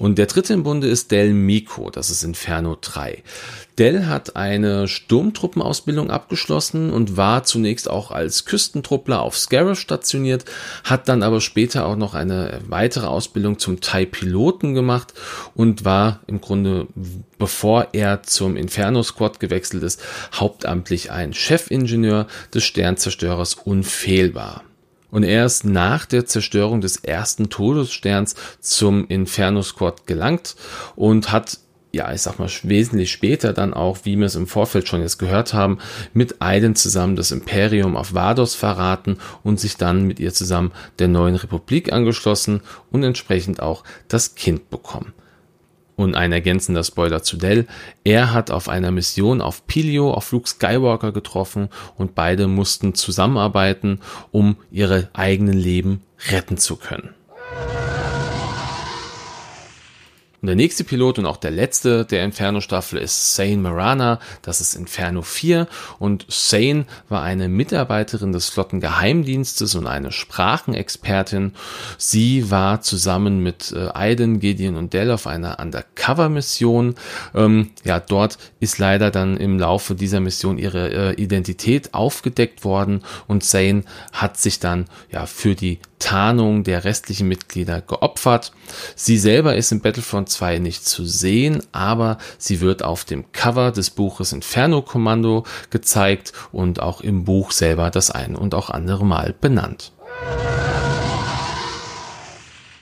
Und 0.00 0.16
der 0.16 0.24
dritte 0.24 0.54
im 0.54 0.62
Bunde 0.62 0.88
ist 0.88 1.10
Del 1.10 1.34
Mico, 1.34 1.90
das 1.90 2.08
ist 2.08 2.24
Inferno 2.24 2.74
3. 2.80 3.22
Dell 3.76 4.06
hat 4.06 4.34
eine 4.34 4.88
Sturmtruppenausbildung 4.88 6.10
abgeschlossen 6.10 6.90
und 6.90 7.18
war 7.18 7.44
zunächst 7.44 7.90
auch 7.90 8.10
als 8.10 8.46
Küstentruppler 8.46 9.20
auf 9.20 9.36
Scarif 9.36 9.78
stationiert, 9.78 10.46
hat 10.84 11.10
dann 11.10 11.22
aber 11.22 11.42
später 11.42 11.84
auch 11.84 11.96
noch 11.96 12.14
eine 12.14 12.62
weitere 12.66 13.08
Ausbildung 13.08 13.58
zum 13.58 13.82
Thai-Piloten 13.82 14.72
gemacht 14.72 15.12
und 15.54 15.84
war 15.84 16.20
im 16.26 16.40
Grunde, 16.40 16.86
bevor 17.38 17.88
er 17.92 18.22
zum 18.22 18.56
Inferno 18.56 19.02
Squad 19.02 19.38
gewechselt 19.38 19.82
ist, 19.82 20.02
hauptamtlich 20.32 21.10
ein 21.10 21.34
Chefingenieur 21.34 22.26
des 22.54 22.64
Sternzerstörers 22.64 23.52
unfehlbar 23.52 24.62
und 25.10 25.22
erst 25.22 25.64
nach 25.64 26.06
der 26.06 26.26
Zerstörung 26.26 26.80
des 26.80 26.96
ersten 26.96 27.50
Todessterns 27.50 28.34
zum 28.60 29.06
Inferno 29.08 29.62
Squad 29.62 30.06
gelangt 30.06 30.56
und 30.96 31.32
hat 31.32 31.58
ja, 31.92 32.12
ich 32.12 32.22
sag 32.22 32.38
mal, 32.38 32.48
wesentlich 32.62 33.10
später 33.10 33.52
dann 33.52 33.74
auch, 33.74 33.98
wie 34.04 34.16
wir 34.16 34.26
es 34.26 34.36
im 34.36 34.46
Vorfeld 34.46 34.86
schon 34.86 35.00
jetzt 35.00 35.18
gehört 35.18 35.54
haben, 35.54 35.78
mit 36.12 36.40
Aiden 36.40 36.76
zusammen 36.76 37.16
das 37.16 37.32
Imperium 37.32 37.96
auf 37.96 38.14
Vados 38.14 38.54
verraten 38.54 39.18
und 39.42 39.58
sich 39.58 39.76
dann 39.76 40.06
mit 40.06 40.20
ihr 40.20 40.32
zusammen 40.32 40.70
der 41.00 41.08
neuen 41.08 41.34
Republik 41.34 41.92
angeschlossen 41.92 42.60
und 42.92 43.02
entsprechend 43.02 43.60
auch 43.60 43.82
das 44.06 44.36
Kind 44.36 44.70
bekommen. 44.70 45.12
Und 46.00 46.14
ein 46.14 46.32
ergänzender 46.32 46.82
Spoiler 46.82 47.22
zu 47.22 47.36
Dell. 47.36 47.66
Er 48.04 48.32
hat 48.32 48.50
auf 48.50 48.70
einer 48.70 48.90
Mission 48.90 49.42
auf 49.42 49.66
Pilio 49.66 50.14
auf 50.14 50.32
Luke 50.32 50.48
Skywalker 50.48 51.12
getroffen 51.12 51.68
und 51.98 52.14
beide 52.14 52.46
mussten 52.46 52.94
zusammenarbeiten, 52.94 54.00
um 54.30 54.56
ihre 54.70 55.10
eigenen 55.12 55.58
Leben 55.58 56.00
retten 56.30 56.56
zu 56.56 56.76
können. 56.76 57.10
Und 60.42 60.46
der 60.46 60.56
nächste 60.56 60.84
Pilot 60.84 61.18
und 61.18 61.26
auch 61.26 61.36
der 61.36 61.50
letzte 61.50 62.06
der 62.06 62.24
Inferno-Staffel 62.24 62.98
ist 62.98 63.34
Sane 63.34 63.58
Marana. 63.58 64.20
Das 64.40 64.62
ist 64.62 64.74
Inferno 64.74 65.20
4. 65.20 65.66
Und 65.98 66.24
Sane 66.28 66.86
war 67.10 67.22
eine 67.22 67.48
Mitarbeiterin 67.48 68.32
des 68.32 68.48
Flottengeheimdienstes 68.48 69.74
und 69.74 69.86
eine 69.86 70.12
Sprachenexpertin. 70.12 71.52
Sie 71.98 72.50
war 72.50 72.80
zusammen 72.80 73.42
mit 73.42 73.72
äh, 73.72 73.88
Aiden, 73.92 74.40
Gideon 74.40 74.76
und 74.76 74.94
Dell 74.94 75.10
auf 75.10 75.26
einer 75.26 75.58
Undercover-Mission. 75.60 76.94
Ähm, 77.34 77.70
ja, 77.84 78.00
dort 78.00 78.38
ist 78.60 78.78
leider 78.78 79.10
dann 79.10 79.36
im 79.36 79.58
Laufe 79.58 79.94
dieser 79.94 80.20
Mission 80.20 80.56
ihre 80.56 80.90
äh, 80.90 81.22
Identität 81.22 81.92
aufgedeckt 81.92 82.64
worden 82.64 83.02
und 83.26 83.44
Sane 83.44 83.84
hat 84.12 84.38
sich 84.38 84.58
dann 84.58 84.86
ja 85.10 85.26
für 85.26 85.54
die 85.54 85.80
Tarnung 86.00 86.64
der 86.64 86.82
restlichen 86.82 87.28
Mitglieder 87.28 87.80
geopfert. 87.80 88.52
Sie 88.96 89.16
selber 89.16 89.54
ist 89.54 89.70
in 89.70 89.80
Battlefront 89.80 90.28
2 90.28 90.58
nicht 90.58 90.84
zu 90.84 91.04
sehen, 91.04 91.62
aber 91.70 92.18
sie 92.38 92.60
wird 92.60 92.82
auf 92.82 93.04
dem 93.04 93.30
Cover 93.30 93.70
des 93.70 93.90
Buches 93.90 94.32
Inferno 94.32 94.82
Kommando 94.82 95.44
gezeigt 95.70 96.32
und 96.50 96.80
auch 96.80 97.00
im 97.00 97.24
Buch 97.24 97.52
selber 97.52 97.90
das 97.90 98.10
ein 98.10 98.34
und 98.34 98.54
auch 98.54 98.70
andere 98.70 99.06
Mal 99.06 99.34
benannt. 99.40 99.92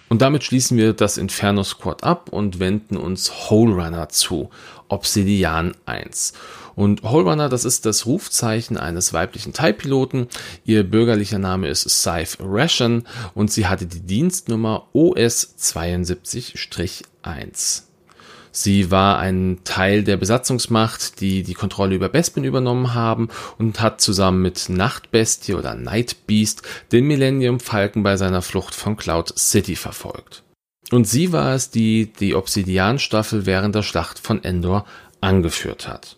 Und 0.09 0.23
damit 0.23 0.45
schließen 0.45 0.79
wir 0.79 0.95
das 0.95 1.19
Inferno 1.19 1.63
Squad 1.63 2.05
ab 2.05 2.31
und 2.31 2.61
wenden 2.61 2.97
uns 2.97 3.51
Hole 3.51 3.75
Runner 3.75 4.09
zu, 4.09 4.49
Obsidian 4.89 5.75
1. 5.87 6.33
Und 6.79 7.03
Holrunner, 7.03 7.49
das 7.49 7.65
ist 7.65 7.87
das 7.87 8.07
Rufzeichen 8.07 8.77
eines 8.77 9.13
weiblichen 9.13 9.53
TIE-Piloten. 9.53 10.29
Ihr 10.65 10.85
bürgerlicher 10.85 11.41
Name 11.41 11.67
ist 11.67 11.91
Scythe 11.91 12.39
Ration 12.41 13.03
und 13.35 13.51
sie 13.51 13.67
hatte 13.67 13.87
die 13.87 13.99
Dienstnummer 13.99 14.87
OS 14.93 15.57
72-1. 15.59 17.88
Sie 18.53 18.91
war 18.91 19.19
ein 19.19 19.61
Teil 19.65 20.05
der 20.05 20.17
Besatzungsmacht, 20.17 21.21
die 21.21 21.43
die 21.43 21.55
Kontrolle 21.55 21.95
über 21.95 22.09
Bespin 22.09 22.45
übernommen 22.45 22.95
haben 22.95 23.29
und 23.59 23.81
hat 23.81 24.01
zusammen 24.01 24.43
mit 24.43 24.69
Nachtbestie 24.69 25.55
oder 25.55 25.75
Night 25.75 26.27
Beast 26.27 26.63
den 26.93 27.07
Millennium 27.07 27.61
Falcon 27.61 28.03
bei 28.03 28.17
seiner 28.17 28.43
Flucht 28.43 28.75
von 28.75 28.97
Cloud 28.97 29.39
City 29.39 29.77
verfolgt. 29.77 30.43
Und 30.91 31.07
sie 31.07 31.33
war 31.33 31.55
es, 31.55 31.71
die 31.71 32.13
die 32.13 32.35
Obsidian-Staffel 32.35 33.47
während 33.47 33.75
der 33.75 33.83
Schlacht 33.83 34.19
von 34.19 34.43
Endor 34.45 34.85
angeführt 35.21 35.89
hat. 35.89 36.18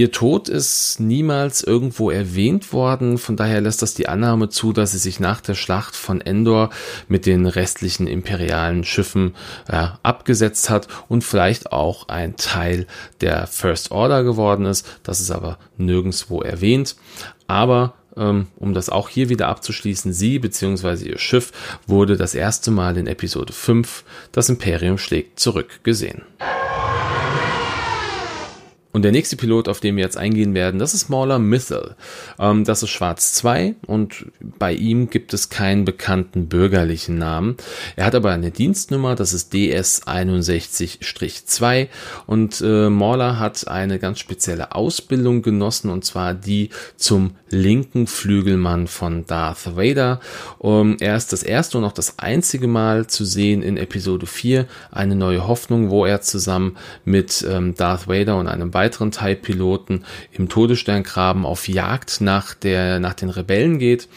Ihr 0.00 0.12
Tod 0.12 0.48
ist 0.48 0.98
niemals 0.98 1.62
irgendwo 1.62 2.10
erwähnt 2.10 2.72
worden, 2.72 3.18
von 3.18 3.36
daher 3.36 3.60
lässt 3.60 3.82
das 3.82 3.92
die 3.92 4.08
Annahme 4.08 4.48
zu, 4.48 4.72
dass 4.72 4.92
sie 4.92 4.98
sich 4.98 5.20
nach 5.20 5.42
der 5.42 5.54
Schlacht 5.54 5.94
von 5.94 6.22
Endor 6.22 6.70
mit 7.08 7.26
den 7.26 7.44
restlichen 7.44 8.06
imperialen 8.06 8.82
Schiffen 8.84 9.34
äh, 9.68 9.88
abgesetzt 10.02 10.70
hat 10.70 10.88
und 11.10 11.22
vielleicht 11.22 11.72
auch 11.72 12.08
ein 12.08 12.36
Teil 12.36 12.86
der 13.20 13.46
First 13.46 13.90
Order 13.90 14.24
geworden 14.24 14.64
ist. 14.64 14.88
Das 15.02 15.20
ist 15.20 15.30
aber 15.30 15.58
nirgendswo 15.76 16.40
erwähnt. 16.40 16.96
Aber 17.46 17.92
ähm, 18.16 18.46
um 18.56 18.72
das 18.72 18.88
auch 18.88 19.10
hier 19.10 19.28
wieder 19.28 19.48
abzuschließen, 19.48 20.14
sie 20.14 20.38
bzw. 20.38 21.10
ihr 21.10 21.18
Schiff 21.18 21.52
wurde 21.86 22.16
das 22.16 22.34
erste 22.34 22.70
Mal 22.70 22.96
in 22.96 23.06
Episode 23.06 23.52
5 23.52 24.02
Das 24.32 24.48
Imperium 24.48 24.96
schlägt 24.96 25.38
zurück 25.38 25.80
gesehen. 25.82 26.22
Und 28.92 29.02
der 29.02 29.12
nächste 29.12 29.36
Pilot, 29.36 29.68
auf 29.68 29.78
den 29.78 29.94
wir 29.96 30.02
jetzt 30.02 30.16
eingehen 30.16 30.52
werden, 30.54 30.80
das 30.80 30.94
ist 30.94 31.08
Mauler 31.08 31.38
Mythel. 31.38 31.94
Ähm, 32.40 32.64
das 32.64 32.82
ist 32.82 32.90
Schwarz 32.90 33.34
2 33.34 33.76
und 33.86 34.26
bei 34.40 34.72
ihm 34.72 35.10
gibt 35.10 35.32
es 35.32 35.48
keinen 35.48 35.84
bekannten 35.84 36.48
bürgerlichen 36.48 37.16
Namen. 37.16 37.56
Er 37.94 38.04
hat 38.04 38.16
aber 38.16 38.32
eine 38.32 38.50
Dienstnummer, 38.50 39.14
das 39.14 39.32
ist 39.32 39.52
DS61-2 39.52 41.86
und 42.26 42.60
äh, 42.60 42.90
Mauler 42.90 43.38
hat 43.38 43.68
eine 43.68 44.00
ganz 44.00 44.18
spezielle 44.18 44.74
Ausbildung 44.74 45.42
genossen 45.42 45.88
und 45.90 46.04
zwar 46.04 46.34
die 46.34 46.70
zum 46.96 47.36
linken 47.48 48.08
Flügelmann 48.08 48.88
von 48.88 49.24
Darth 49.26 49.76
Vader. 49.76 50.18
Um, 50.58 50.96
er 50.98 51.16
ist 51.16 51.32
das 51.32 51.42
erste 51.42 51.78
und 51.78 51.84
auch 51.84 51.92
das 51.92 52.18
einzige 52.18 52.66
Mal 52.66 53.06
zu 53.06 53.24
sehen 53.24 53.62
in 53.62 53.76
Episode 53.76 54.26
4, 54.26 54.66
eine 54.90 55.14
neue 55.14 55.46
Hoffnung, 55.46 55.90
wo 55.90 56.04
er 56.04 56.22
zusammen 56.22 56.76
mit 57.04 57.46
ähm, 57.48 57.76
Darth 57.76 58.08
Vader 58.08 58.36
und 58.36 58.48
einem 58.48 58.74
weiteren 58.80 59.10
TIE-Piloten 59.10 60.04
im 60.32 60.48
Todessterngraben 60.48 61.44
auf 61.44 61.68
Jagd 61.68 62.22
nach 62.22 62.54
der, 62.54 62.98
nach 62.98 63.12
den 63.12 63.28
Rebellen 63.28 63.78
geht. 63.78 64.08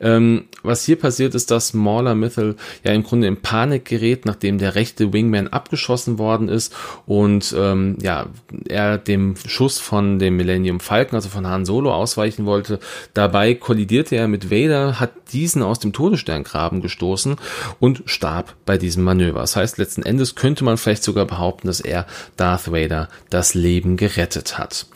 Ähm, 0.00 0.44
was 0.62 0.84
hier 0.84 0.96
passiert 0.96 1.34
ist, 1.34 1.50
dass 1.50 1.74
Mauler 1.74 2.14
Mythel 2.14 2.54
ja 2.84 2.92
im 2.92 3.02
Grunde 3.02 3.26
in 3.26 3.38
Panik 3.38 3.84
gerät, 3.84 4.24
nachdem 4.24 4.58
der 4.58 4.76
rechte 4.76 5.12
Wingman 5.12 5.48
abgeschossen 5.48 6.18
worden 6.18 6.48
ist 6.48 6.72
und 7.04 7.52
ähm, 7.58 7.98
ja, 8.00 8.26
er 8.68 8.96
dem 8.96 9.34
Schuss 9.44 9.80
von 9.80 10.20
dem 10.20 10.36
Millennium 10.36 10.78
Falcon, 10.78 11.16
also 11.16 11.28
von 11.28 11.48
Han 11.48 11.64
Solo, 11.64 11.92
ausweichen 11.92 12.46
wollte. 12.46 12.78
Dabei 13.14 13.54
kollidierte 13.54 14.14
er 14.14 14.28
mit 14.28 14.52
Vader, 14.52 15.00
hat 15.00 15.10
diesen 15.32 15.62
aus 15.62 15.80
dem 15.80 15.92
Todessterngraben 15.92 16.80
gestoßen 16.80 17.36
und 17.80 18.02
starb 18.06 18.54
bei 18.66 18.78
diesem 18.78 19.02
Manöver. 19.02 19.40
Das 19.40 19.56
heißt, 19.56 19.78
letzten 19.78 20.02
Endes 20.02 20.36
könnte 20.36 20.62
man 20.62 20.76
vielleicht 20.76 21.02
sogar 21.02 21.24
behaupten, 21.24 21.66
dass 21.66 21.80
er 21.80 22.06
Darth 22.36 22.70
Vader 22.70 23.08
das 23.30 23.54
Leben 23.54 23.96
gerettet 23.96 24.11
hat. 24.16 24.86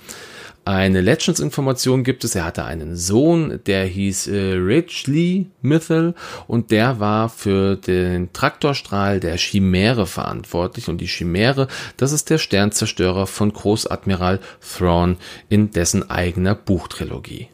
Eine 0.66 1.00
Legends-Information 1.00 2.02
gibt 2.02 2.24
es, 2.24 2.34
er 2.34 2.44
hatte 2.44 2.64
einen 2.64 2.96
Sohn, 2.96 3.60
der 3.66 3.84
hieß 3.84 4.26
äh, 4.26 4.54
Ridgely 4.54 5.46
Mythel 5.62 6.16
und 6.48 6.72
der 6.72 6.98
war 6.98 7.28
für 7.28 7.76
den 7.76 8.32
Traktorstrahl 8.32 9.20
der 9.20 9.36
Chimäre 9.36 10.08
verantwortlich 10.08 10.88
und 10.88 10.98
die 10.98 11.06
Chimäre, 11.06 11.68
das 11.98 12.10
ist 12.10 12.30
der 12.30 12.38
Sternzerstörer 12.38 13.28
von 13.28 13.52
Großadmiral 13.52 14.40
Thrawn 14.60 15.18
in 15.48 15.70
dessen 15.70 16.10
eigener 16.10 16.56
Buchtrilogie. 16.56 17.48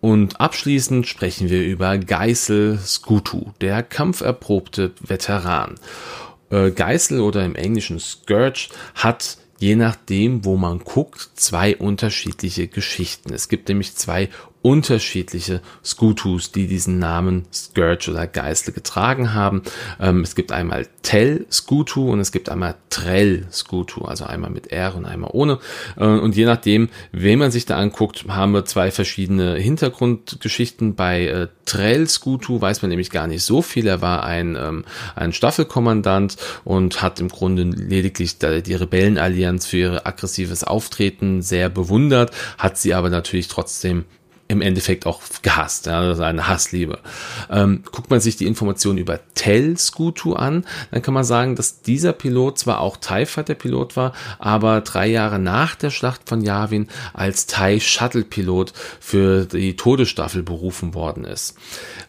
Und 0.00 0.40
abschließend 0.40 1.06
sprechen 1.06 1.50
wir 1.50 1.62
über 1.62 1.98
Geisel 1.98 2.78
Skutu, 2.78 3.52
der 3.60 3.82
kampferprobte 3.82 4.92
Veteran. 5.00 5.74
Äh, 6.50 6.70
Geißel 6.70 7.20
oder 7.20 7.44
im 7.44 7.54
Englischen 7.54 8.00
Scourge 8.00 8.68
hat 8.94 9.38
je 9.58 9.74
nachdem, 9.76 10.44
wo 10.44 10.56
man 10.56 10.78
guckt, 10.80 11.30
zwei 11.34 11.76
unterschiedliche 11.76 12.68
Geschichten. 12.68 13.32
Es 13.32 13.48
gibt 13.48 13.68
nämlich 13.68 13.96
zwei 13.96 14.28
unterschiedliche 14.62 15.60
Skutus, 15.84 16.52
die 16.52 16.66
diesen 16.66 16.98
Namen 16.98 17.46
Scourge 17.52 18.10
oder 18.10 18.26
Geißel 18.26 18.74
getragen 18.74 19.34
haben. 19.34 19.62
Ähm, 20.00 20.22
es 20.22 20.34
gibt 20.34 20.52
einmal 20.52 20.86
Tell 21.02 21.46
Skutu 21.50 22.10
und 22.10 22.20
es 22.20 22.32
gibt 22.32 22.48
einmal 22.48 22.74
Trell 22.90 23.46
Skutu, 23.52 24.04
also 24.04 24.24
einmal 24.24 24.50
mit 24.50 24.72
R 24.72 24.96
und 24.96 25.04
einmal 25.04 25.30
ohne. 25.32 25.58
Äh, 25.96 26.04
und 26.04 26.36
je 26.36 26.44
nachdem, 26.44 26.88
wen 27.12 27.38
man 27.38 27.50
sich 27.50 27.66
da 27.66 27.76
anguckt, 27.76 28.24
haben 28.28 28.52
wir 28.52 28.64
zwei 28.64 28.90
verschiedene 28.90 29.54
Hintergrundgeschichten. 29.54 30.96
Bei 30.96 31.26
äh, 31.26 31.48
Trell 31.64 32.08
Skutu 32.08 32.60
weiß 32.60 32.82
man 32.82 32.88
nämlich 32.88 33.10
gar 33.10 33.26
nicht 33.26 33.44
so 33.44 33.62
viel. 33.62 33.86
Er 33.86 34.02
war 34.02 34.24
ein, 34.24 34.56
ähm, 34.56 34.84
ein 35.14 35.32
Staffelkommandant 35.32 36.36
und 36.64 37.00
hat 37.00 37.20
im 37.20 37.28
Grunde 37.28 37.62
lediglich 37.62 38.38
die 38.38 38.74
Rebellenallianz 38.74 39.66
für 39.66 39.76
ihr 39.76 40.06
aggressives 40.06 40.64
Auftreten 40.64 41.42
sehr 41.42 41.68
bewundert, 41.68 42.32
hat 42.56 42.78
sie 42.78 42.94
aber 42.94 43.10
natürlich 43.10 43.48
trotzdem 43.48 44.04
im 44.48 44.62
Endeffekt 44.62 45.06
auch 45.06 45.20
gehasst. 45.42 45.86
Ja, 45.86 46.10
ist 46.10 46.20
eine 46.20 46.48
Hassliebe. 46.48 47.00
Ähm, 47.50 47.82
guckt 47.92 48.10
man 48.10 48.20
sich 48.20 48.36
die 48.36 48.46
Informationen 48.46 48.98
über 48.98 49.20
Tel 49.34 49.76
Skutu 49.78 50.32
an, 50.32 50.64
dann 50.90 51.02
kann 51.02 51.14
man 51.14 51.24
sagen, 51.24 51.54
dass 51.54 51.82
dieser 51.82 52.14
Pilot 52.14 52.58
zwar 52.58 52.80
auch 52.80 52.96
TIE 52.96 53.26
Fighter 53.26 53.54
Pilot 53.54 53.96
war, 53.96 54.14
aber 54.38 54.80
drei 54.80 55.06
Jahre 55.06 55.38
nach 55.38 55.74
der 55.74 55.90
Schlacht 55.90 56.28
von 56.28 56.40
Yavin 56.40 56.88
als 57.12 57.46
TIE 57.46 57.80
Shuttle 57.80 58.24
Pilot 58.24 58.72
für 59.00 59.44
die 59.44 59.76
Todesstaffel 59.76 60.42
berufen 60.42 60.94
worden 60.94 61.24
ist. 61.24 61.56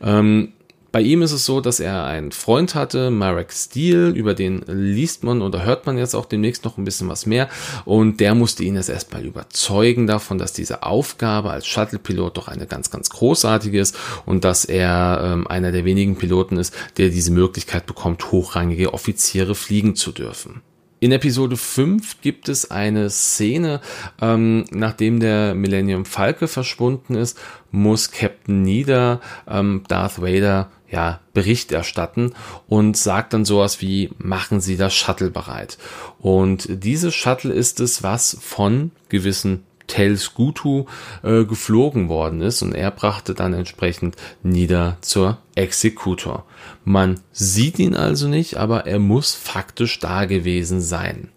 Ähm, 0.02 0.54
bei 0.92 1.02
ihm 1.02 1.22
ist 1.22 1.32
es 1.32 1.46
so, 1.46 1.62
dass 1.62 1.80
er 1.80 2.06
einen 2.06 2.32
Freund 2.32 2.76
hatte, 2.76 3.12
Marek 3.12 3.52
Steele, 3.52 4.10
über 4.10 4.34
den 4.34 4.64
liest 4.68 5.24
man 5.24 5.42
oder 5.42 5.64
hört 5.64 5.86
man 5.86 5.98
jetzt 5.98 6.16
auch 6.16 6.26
demnächst 6.26 6.66
noch 6.66 6.78
ein 6.78 6.86
bisschen 6.86 7.10
was 7.10 7.26
mehr. 7.26 7.50
Und 7.86 8.20
der 8.20 8.36
musste 8.36 8.64
ihn 8.64 8.76
jetzt 8.76 8.90
erstmal 8.90 9.26
überzeugen 9.26 10.08
davon, 10.08 10.38
dass 10.38 10.54
diese 10.54 10.84
Aufgabe 10.84 11.52
als 11.52 11.68
Shuttle-Pilot 11.68 12.38
doch 12.38 12.48
eine 12.48 12.66
ganz, 12.66 12.90
ganz 12.90 13.10
großartige 13.10 13.80
ist 13.80 13.96
und 14.26 14.44
dass 14.44 14.66
er 14.66 15.22
ähm, 15.24 15.48
einer 15.48 15.72
der 15.72 15.86
wenigen 15.86 16.16
Piloten 16.16 16.58
ist, 16.58 16.74
der 16.98 17.10
diese 17.10 17.32
Möglichkeit 17.32 17.86
bekommt, 17.86 18.32
hochrangige 18.32 18.94
Offiziere 18.94 19.56
fliegen 19.56 19.96
zu 19.96 20.12
dürfen. 20.12 20.62
In 21.02 21.14
Episode 21.14 21.56
5 21.56 22.20
gibt 22.22 22.50
es 22.50 22.72
eine 22.72 23.10
Szene, 23.10 23.80
ähm, 24.22 24.66
nachdem 24.72 25.22
der 25.22 25.56
Millennium 25.56 26.04
Falke 26.04 26.50
verschwunden 26.50 27.16
ist, 27.16 27.38
muss 27.72 28.12
Captain 28.12 28.64
Nida 28.64 29.22
ähm, 29.48 29.84
Darth 29.88 30.22
Vader 30.22 30.70
ja, 30.92 31.22
Bericht 31.34 31.72
erstatten 31.72 32.34
und 32.68 32.98
sagt 32.98 33.34
dann 33.34 33.46
sowas 33.46 33.82
wie, 33.82 34.10
machen 34.18 34.60
Sie 34.60 34.76
das 34.76 34.94
Shuttle 34.94 35.30
bereit. 35.30 35.78
Und 36.20 36.68
dieses 36.84 37.16
Shuttle 37.16 37.54
ist 37.54 37.80
es, 37.80 38.04
was 38.04 38.38
von 38.42 38.92
gewissen 39.08 39.64
Tels 39.90 40.34
Gutu 40.34 40.86
äh, 41.24 41.44
geflogen 41.44 42.08
worden 42.08 42.40
ist 42.40 42.62
und 42.62 42.74
er 42.74 42.92
brachte 42.92 43.34
dann 43.34 43.54
entsprechend 43.54 44.16
nieder 44.42 44.98
zur 45.02 45.40
Exekutor. 45.56 46.46
Man 46.86 47.20
sieht 47.34 47.80
ihn 47.80 47.96
also 47.96 48.30
nicht, 48.30 48.56
aber 48.56 48.86
er 48.88 49.00
muss 49.00 49.36
faktisch 49.36 50.00
da 50.00 50.24
gewesen 50.24 50.80
sein. 50.80 51.30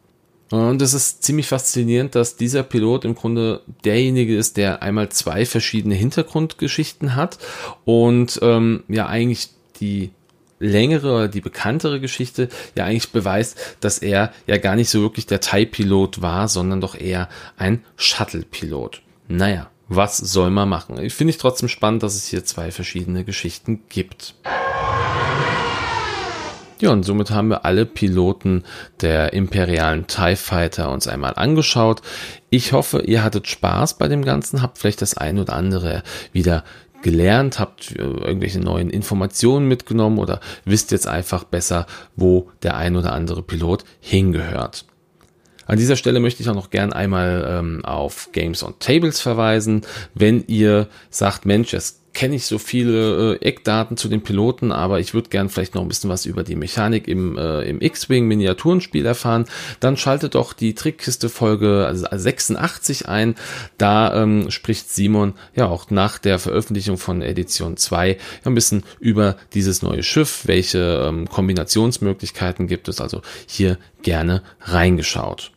Und 0.53 0.83
es 0.83 0.93
ist 0.93 1.23
ziemlich 1.25 1.47
faszinierend, 1.47 2.15
dass 2.15 2.37
dieser 2.37 2.63
Pilot 2.63 3.07
im 3.07 3.15
Grunde 3.15 3.63
derjenige 3.85 4.37
ist, 4.37 4.59
der 4.59 4.83
einmal 4.83 5.09
zwei 5.09 5.47
verschiedene 5.47 5.95
Hintergrundgeschichten 5.95 7.17
hat 7.17 7.39
und 7.87 8.39
ähm, 8.43 8.85
ja 8.87 9.07
eigentlich 9.07 9.49
die 9.81 10.11
längere 10.63 11.13
oder 11.13 11.29
die 11.29 11.41
bekanntere 11.41 12.01
Geschichte 12.01 12.49
ja 12.77 12.85
eigentlich 12.85 13.13
beweist, 13.13 13.59
dass 13.81 13.99
er 13.99 14.33
ja 14.47 14.57
gar 14.59 14.77
nicht 14.77 14.91
so 14.91 15.01
wirklich 15.01 15.27
der 15.27 15.41
Thai-Pilot 15.41 16.23
war, 16.23 16.49
sondern 16.49 16.81
doch 16.81 16.95
eher 16.95 17.29
ein 17.57 17.85
Shuttle-Pilot. 17.97 19.03
Naja, 19.29 19.71
was 19.89 20.17
soll 20.17 20.51
man 20.51 20.69
machen? 20.69 20.99
Ich 21.03 21.15
finde 21.15 21.33
ich 21.33 21.39
trotzdem 21.39 21.69
spannend, 21.69 22.03
dass 22.03 22.15
es 22.15 22.27
hier 22.27 22.45
zwei 22.45 22.71
verschiedene 22.71 23.25
Geschichten 23.25 23.83
gibt. 23.89 24.35
Ja, 26.83 26.91
und 26.91 27.05
somit 27.05 27.31
haben 27.31 27.49
wir 27.49 27.65
alle 27.65 27.87
Piloten 27.87 28.65
der 29.03 29.35
imperialen 29.35 30.09
TIE 30.09 30.35
Fighter 30.35 30.91
uns 30.91 31.07
einmal 31.07 31.35
angeschaut. 31.37 32.03
Ich 32.51 32.73
hoffe, 32.73 33.03
ihr 33.03 33.23
hattet 33.23 33.47
Spaß 33.47 33.99
bei 33.99 34.09
dem 34.09 34.25
Ganzen, 34.25 34.63
habt 34.63 34.79
vielleicht 34.79 35.01
das 35.01 35.17
ein 35.17 35.39
oder 35.39 35.53
andere 35.53 36.03
wieder 36.33 36.65
gelernt, 37.03 37.59
habt 37.59 37.93
äh, 37.93 38.03
irgendwelche 38.03 38.61
neuen 38.61 38.91
Informationen 38.91 39.69
mitgenommen 39.69 40.19
oder 40.19 40.41
wisst 40.65 40.91
jetzt 40.93 41.07
einfach 41.07 41.45
besser, 41.45 41.87
wo 42.17 42.51
der 42.63 42.77
ein 42.77 42.97
oder 42.97 43.13
andere 43.13 43.43
Pilot 43.43 43.85
hingehört. 44.01 44.87
An 45.67 45.79
dieser 45.79 45.97
Stelle 45.97 46.21
möchte 46.21 46.43
ich 46.43 46.49
auch 46.49 46.55
noch 46.55 46.71
gern 46.71 46.93
einmal 46.93 47.47
ähm, 47.49 47.85
auf 47.85 48.31
Games 48.33 48.63
on 48.63 48.75
Tables 48.79 49.21
verweisen. 49.21 49.83
Wenn 50.15 50.45
ihr 50.47 50.89
sagt, 51.09 51.47
Mensch, 51.47 51.73
es 51.73 52.02
kenne 52.13 52.37
ich 52.37 52.47
so 52.47 52.59
viele 52.59 53.35
äh, 53.35 53.45
Eckdaten 53.45 53.97
zu 53.97 54.09
den 54.09 54.23
Piloten, 54.23 54.73
aber 54.73 55.01
ich 55.01 55.15
würde 55.15 55.31
gern 55.31 55.49
vielleicht 55.49 55.75
noch 55.75 55.83
ein 55.83 55.89
bisschen 55.89 56.11
was 56.11 56.27
über 56.27 56.43
die 56.43 56.57
Mechanik 56.57 57.09
im, 57.09 57.39
äh, 57.39 57.63
im 57.63 57.81
X-Wing 57.81 58.27
Miniaturenspiel 58.27 59.05
erfahren, 59.07 59.47
dann 59.81 59.97
schaltet 59.97 60.35
doch 60.35 60.53
die 60.53 60.75
Trickkiste 60.75 61.29
Folge 61.29 61.91
86 61.93 63.09
ein. 63.09 63.35
Da 63.79 64.23
ähm, 64.23 64.51
spricht 64.51 64.91
Simon 64.91 65.35
ja 65.55 65.69
auch 65.69 65.91
nach 65.91 66.19
der 66.19 66.39
Veröffentlichung 66.39 66.99
von 66.99 67.23
Edition 67.23 67.77
2 67.77 68.11
ja, 68.11 68.17
ein 68.45 68.55
bisschen 68.55 68.85
über 69.01 69.37
dieses 69.55 69.83
neue 69.83 70.03
Schiff, 70.03 70.43
welche 70.47 71.07
ähm, 71.07 71.29
Kombinationsmöglichkeiten 71.29 72.67
gibt 72.67 72.89
es, 72.89 73.01
also 73.01 73.23
hier 73.47 73.79
gerne 74.03 74.43
reingeschaut. 74.61 75.53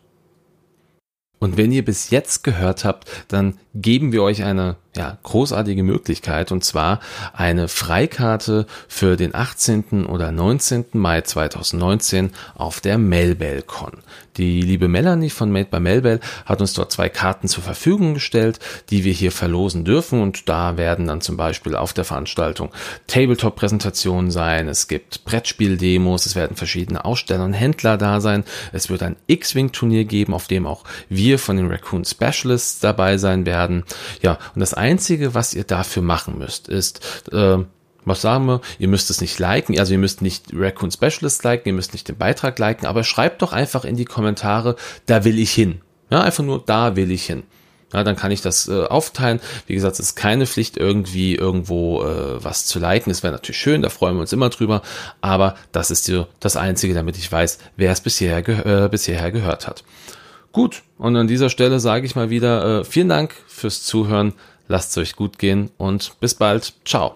Und 1.40 1.58
wenn 1.58 1.72
ihr 1.72 1.84
bis 1.84 2.10
jetzt 2.10 2.44
gehört 2.44 2.86
habt, 2.86 3.08
dann 3.28 3.60
geben 3.74 4.12
wir 4.12 4.24
euch 4.24 4.44
eine 4.44 4.78
ja, 4.96 5.18
großartige 5.24 5.84
Möglichkeit 5.84 6.52
und 6.52 6.64
zwar 6.64 7.00
eine 7.34 7.68
Freikarte 7.68 8.66
für 8.88 9.18
den 9.18 9.36
18. 9.36 10.06
oder 10.06 10.32
19. 10.32 10.86
Mai 10.94 11.22
2019 11.22 12.32
auf 12.56 12.80
der 12.80 12.98
MelbellCon. 12.98 14.04
Die 14.38 14.62
liebe 14.62 14.90
Melanie 14.90 15.30
von 15.30 15.50
Made 15.52 15.70
by 15.72 15.80
Melbell 15.80 16.20
hat 16.46 16.60
uns 16.60 16.74
dort 16.74 16.92
zwei 16.92 17.08
Karten 17.08 17.48
zur 17.48 17.64
Verfügung 17.64 18.16
gestellt, 18.16 18.60
die 18.90 19.06
wir 19.06 19.14
hier 19.14 19.32
verlosen 19.32 19.86
dürfen 19.86 20.22
und 20.22 20.50
da 20.50 20.78
werden 20.78 21.08
dann 21.08 21.22
zum 21.22 21.38
Beispiel 21.38 21.76
auf 21.76 21.94
der 21.94 22.04
Veranstaltung 22.04 22.72
Tabletop-Präsentationen 23.08 24.32
sein, 24.32 24.68
es 24.68 24.88
gibt 24.88 25.24
Brettspiel-Demos, 25.24 26.26
es 26.26 26.36
werden 26.36 26.58
verschiedene 26.58 27.06
Aussteller 27.06 27.46
und 27.46 27.54
Händler 27.54 27.98
da 27.98 28.20
sein, 28.20 28.44
es 28.74 28.90
wird 28.90 29.04
ein 29.04 29.16
X-Wing-Turnier 29.28 30.04
geben, 30.04 30.34
auf 30.34 30.48
dem 30.48 30.68
auch 30.68 30.84
wir 31.08 31.40
von 31.40 31.56
den 31.56 31.68
Raccoon 31.68 32.04
Specialists 32.04 32.80
dabei 32.80 33.18
sein 33.18 33.46
werden. 33.46 33.84
Ja, 34.22 34.38
und 34.54 34.60
das 34.60 34.74
Einzige, 34.86 35.34
was 35.34 35.54
ihr 35.54 35.64
dafür 35.64 36.04
machen 36.04 36.38
müsst, 36.38 36.68
ist, 36.68 37.02
äh, 37.32 37.58
was 38.06 38.22
sagen 38.22 38.46
wir? 38.46 38.62
Ihr 38.78 38.88
müsst 38.88 39.10
es 39.10 39.20
nicht 39.20 39.40
liken, 39.40 39.80
also 39.80 39.94
ihr 39.94 40.00
müsst 40.00 40.22
nicht 40.22 40.46
Raccoon 40.54 40.92
Specialist 40.92 41.44
liken, 41.44 41.70
ihr 41.70 41.74
müsst 41.74 41.94
nicht 41.94 42.08
den 42.08 42.18
Beitrag 42.18 42.60
liken, 42.60 42.86
aber 42.86 43.04
schreibt 43.04 43.42
doch 43.42 43.52
einfach 43.52 43.84
in 43.84 43.96
die 43.96 44.06
Kommentare, 44.06 44.76
da 45.08 45.24
will 45.24 45.40
ich 45.40 45.52
hin. 45.52 45.82
Ja, 46.12 46.22
einfach 46.22 46.44
nur, 46.44 46.64
da 46.64 46.96
will 46.96 47.10
ich 47.10 47.26
hin. 47.26 47.44
Ja, 47.94 48.04
dann 48.04 48.16
kann 48.16 48.32
ich 48.32 48.42
das 48.42 48.68
äh, 48.68 48.84
aufteilen. 48.84 49.40
Wie 49.68 49.74
gesagt, 49.74 49.94
es 49.94 50.08
ist 50.08 50.16
keine 50.16 50.46
Pflicht, 50.46 50.78
irgendwie 50.78 51.36
irgendwo 51.36 52.04
äh, 52.04 52.44
was 52.44 52.66
zu 52.66 52.78
liken. 52.78 53.10
Es 53.10 53.24
wäre 53.24 53.34
natürlich 53.34 53.60
schön, 53.60 53.82
da 53.82 53.90
freuen 53.90 54.16
wir 54.16 54.22
uns 54.22 54.34
immer 54.34 54.50
drüber. 54.50 54.82
Aber 55.22 55.56
das 55.72 55.92
ist 55.92 56.08
die, 56.08 56.26
das 56.40 56.58
Einzige, 56.58 56.94
damit 56.94 57.18
ich 57.18 57.32
weiß, 57.32 57.58
wer 57.76 57.92
es 57.92 58.02
bisher, 58.02 58.42
ge 58.44 58.86
äh, 58.86 58.90
bisher 58.90 59.32
gehört 59.32 59.68
hat. 59.68 59.84
Gut, 60.52 60.84
und 60.98 61.16
an 61.16 61.28
dieser 61.28 61.50
Stelle 61.50 61.80
sage 61.80 62.06
ich 62.06 62.16
mal 62.16 62.30
wieder 62.30 62.82
äh, 62.82 62.84
vielen 62.84 63.10
Dank 63.10 63.34
fürs 63.48 63.84
Zuhören. 63.84 64.34
Lasst 64.68 64.92
es 64.92 64.98
euch 64.98 65.16
gut 65.16 65.38
gehen 65.40 65.72
und 65.78 66.20
bis 66.20 66.36
bald. 66.36 66.74
Ciao. 66.86 67.16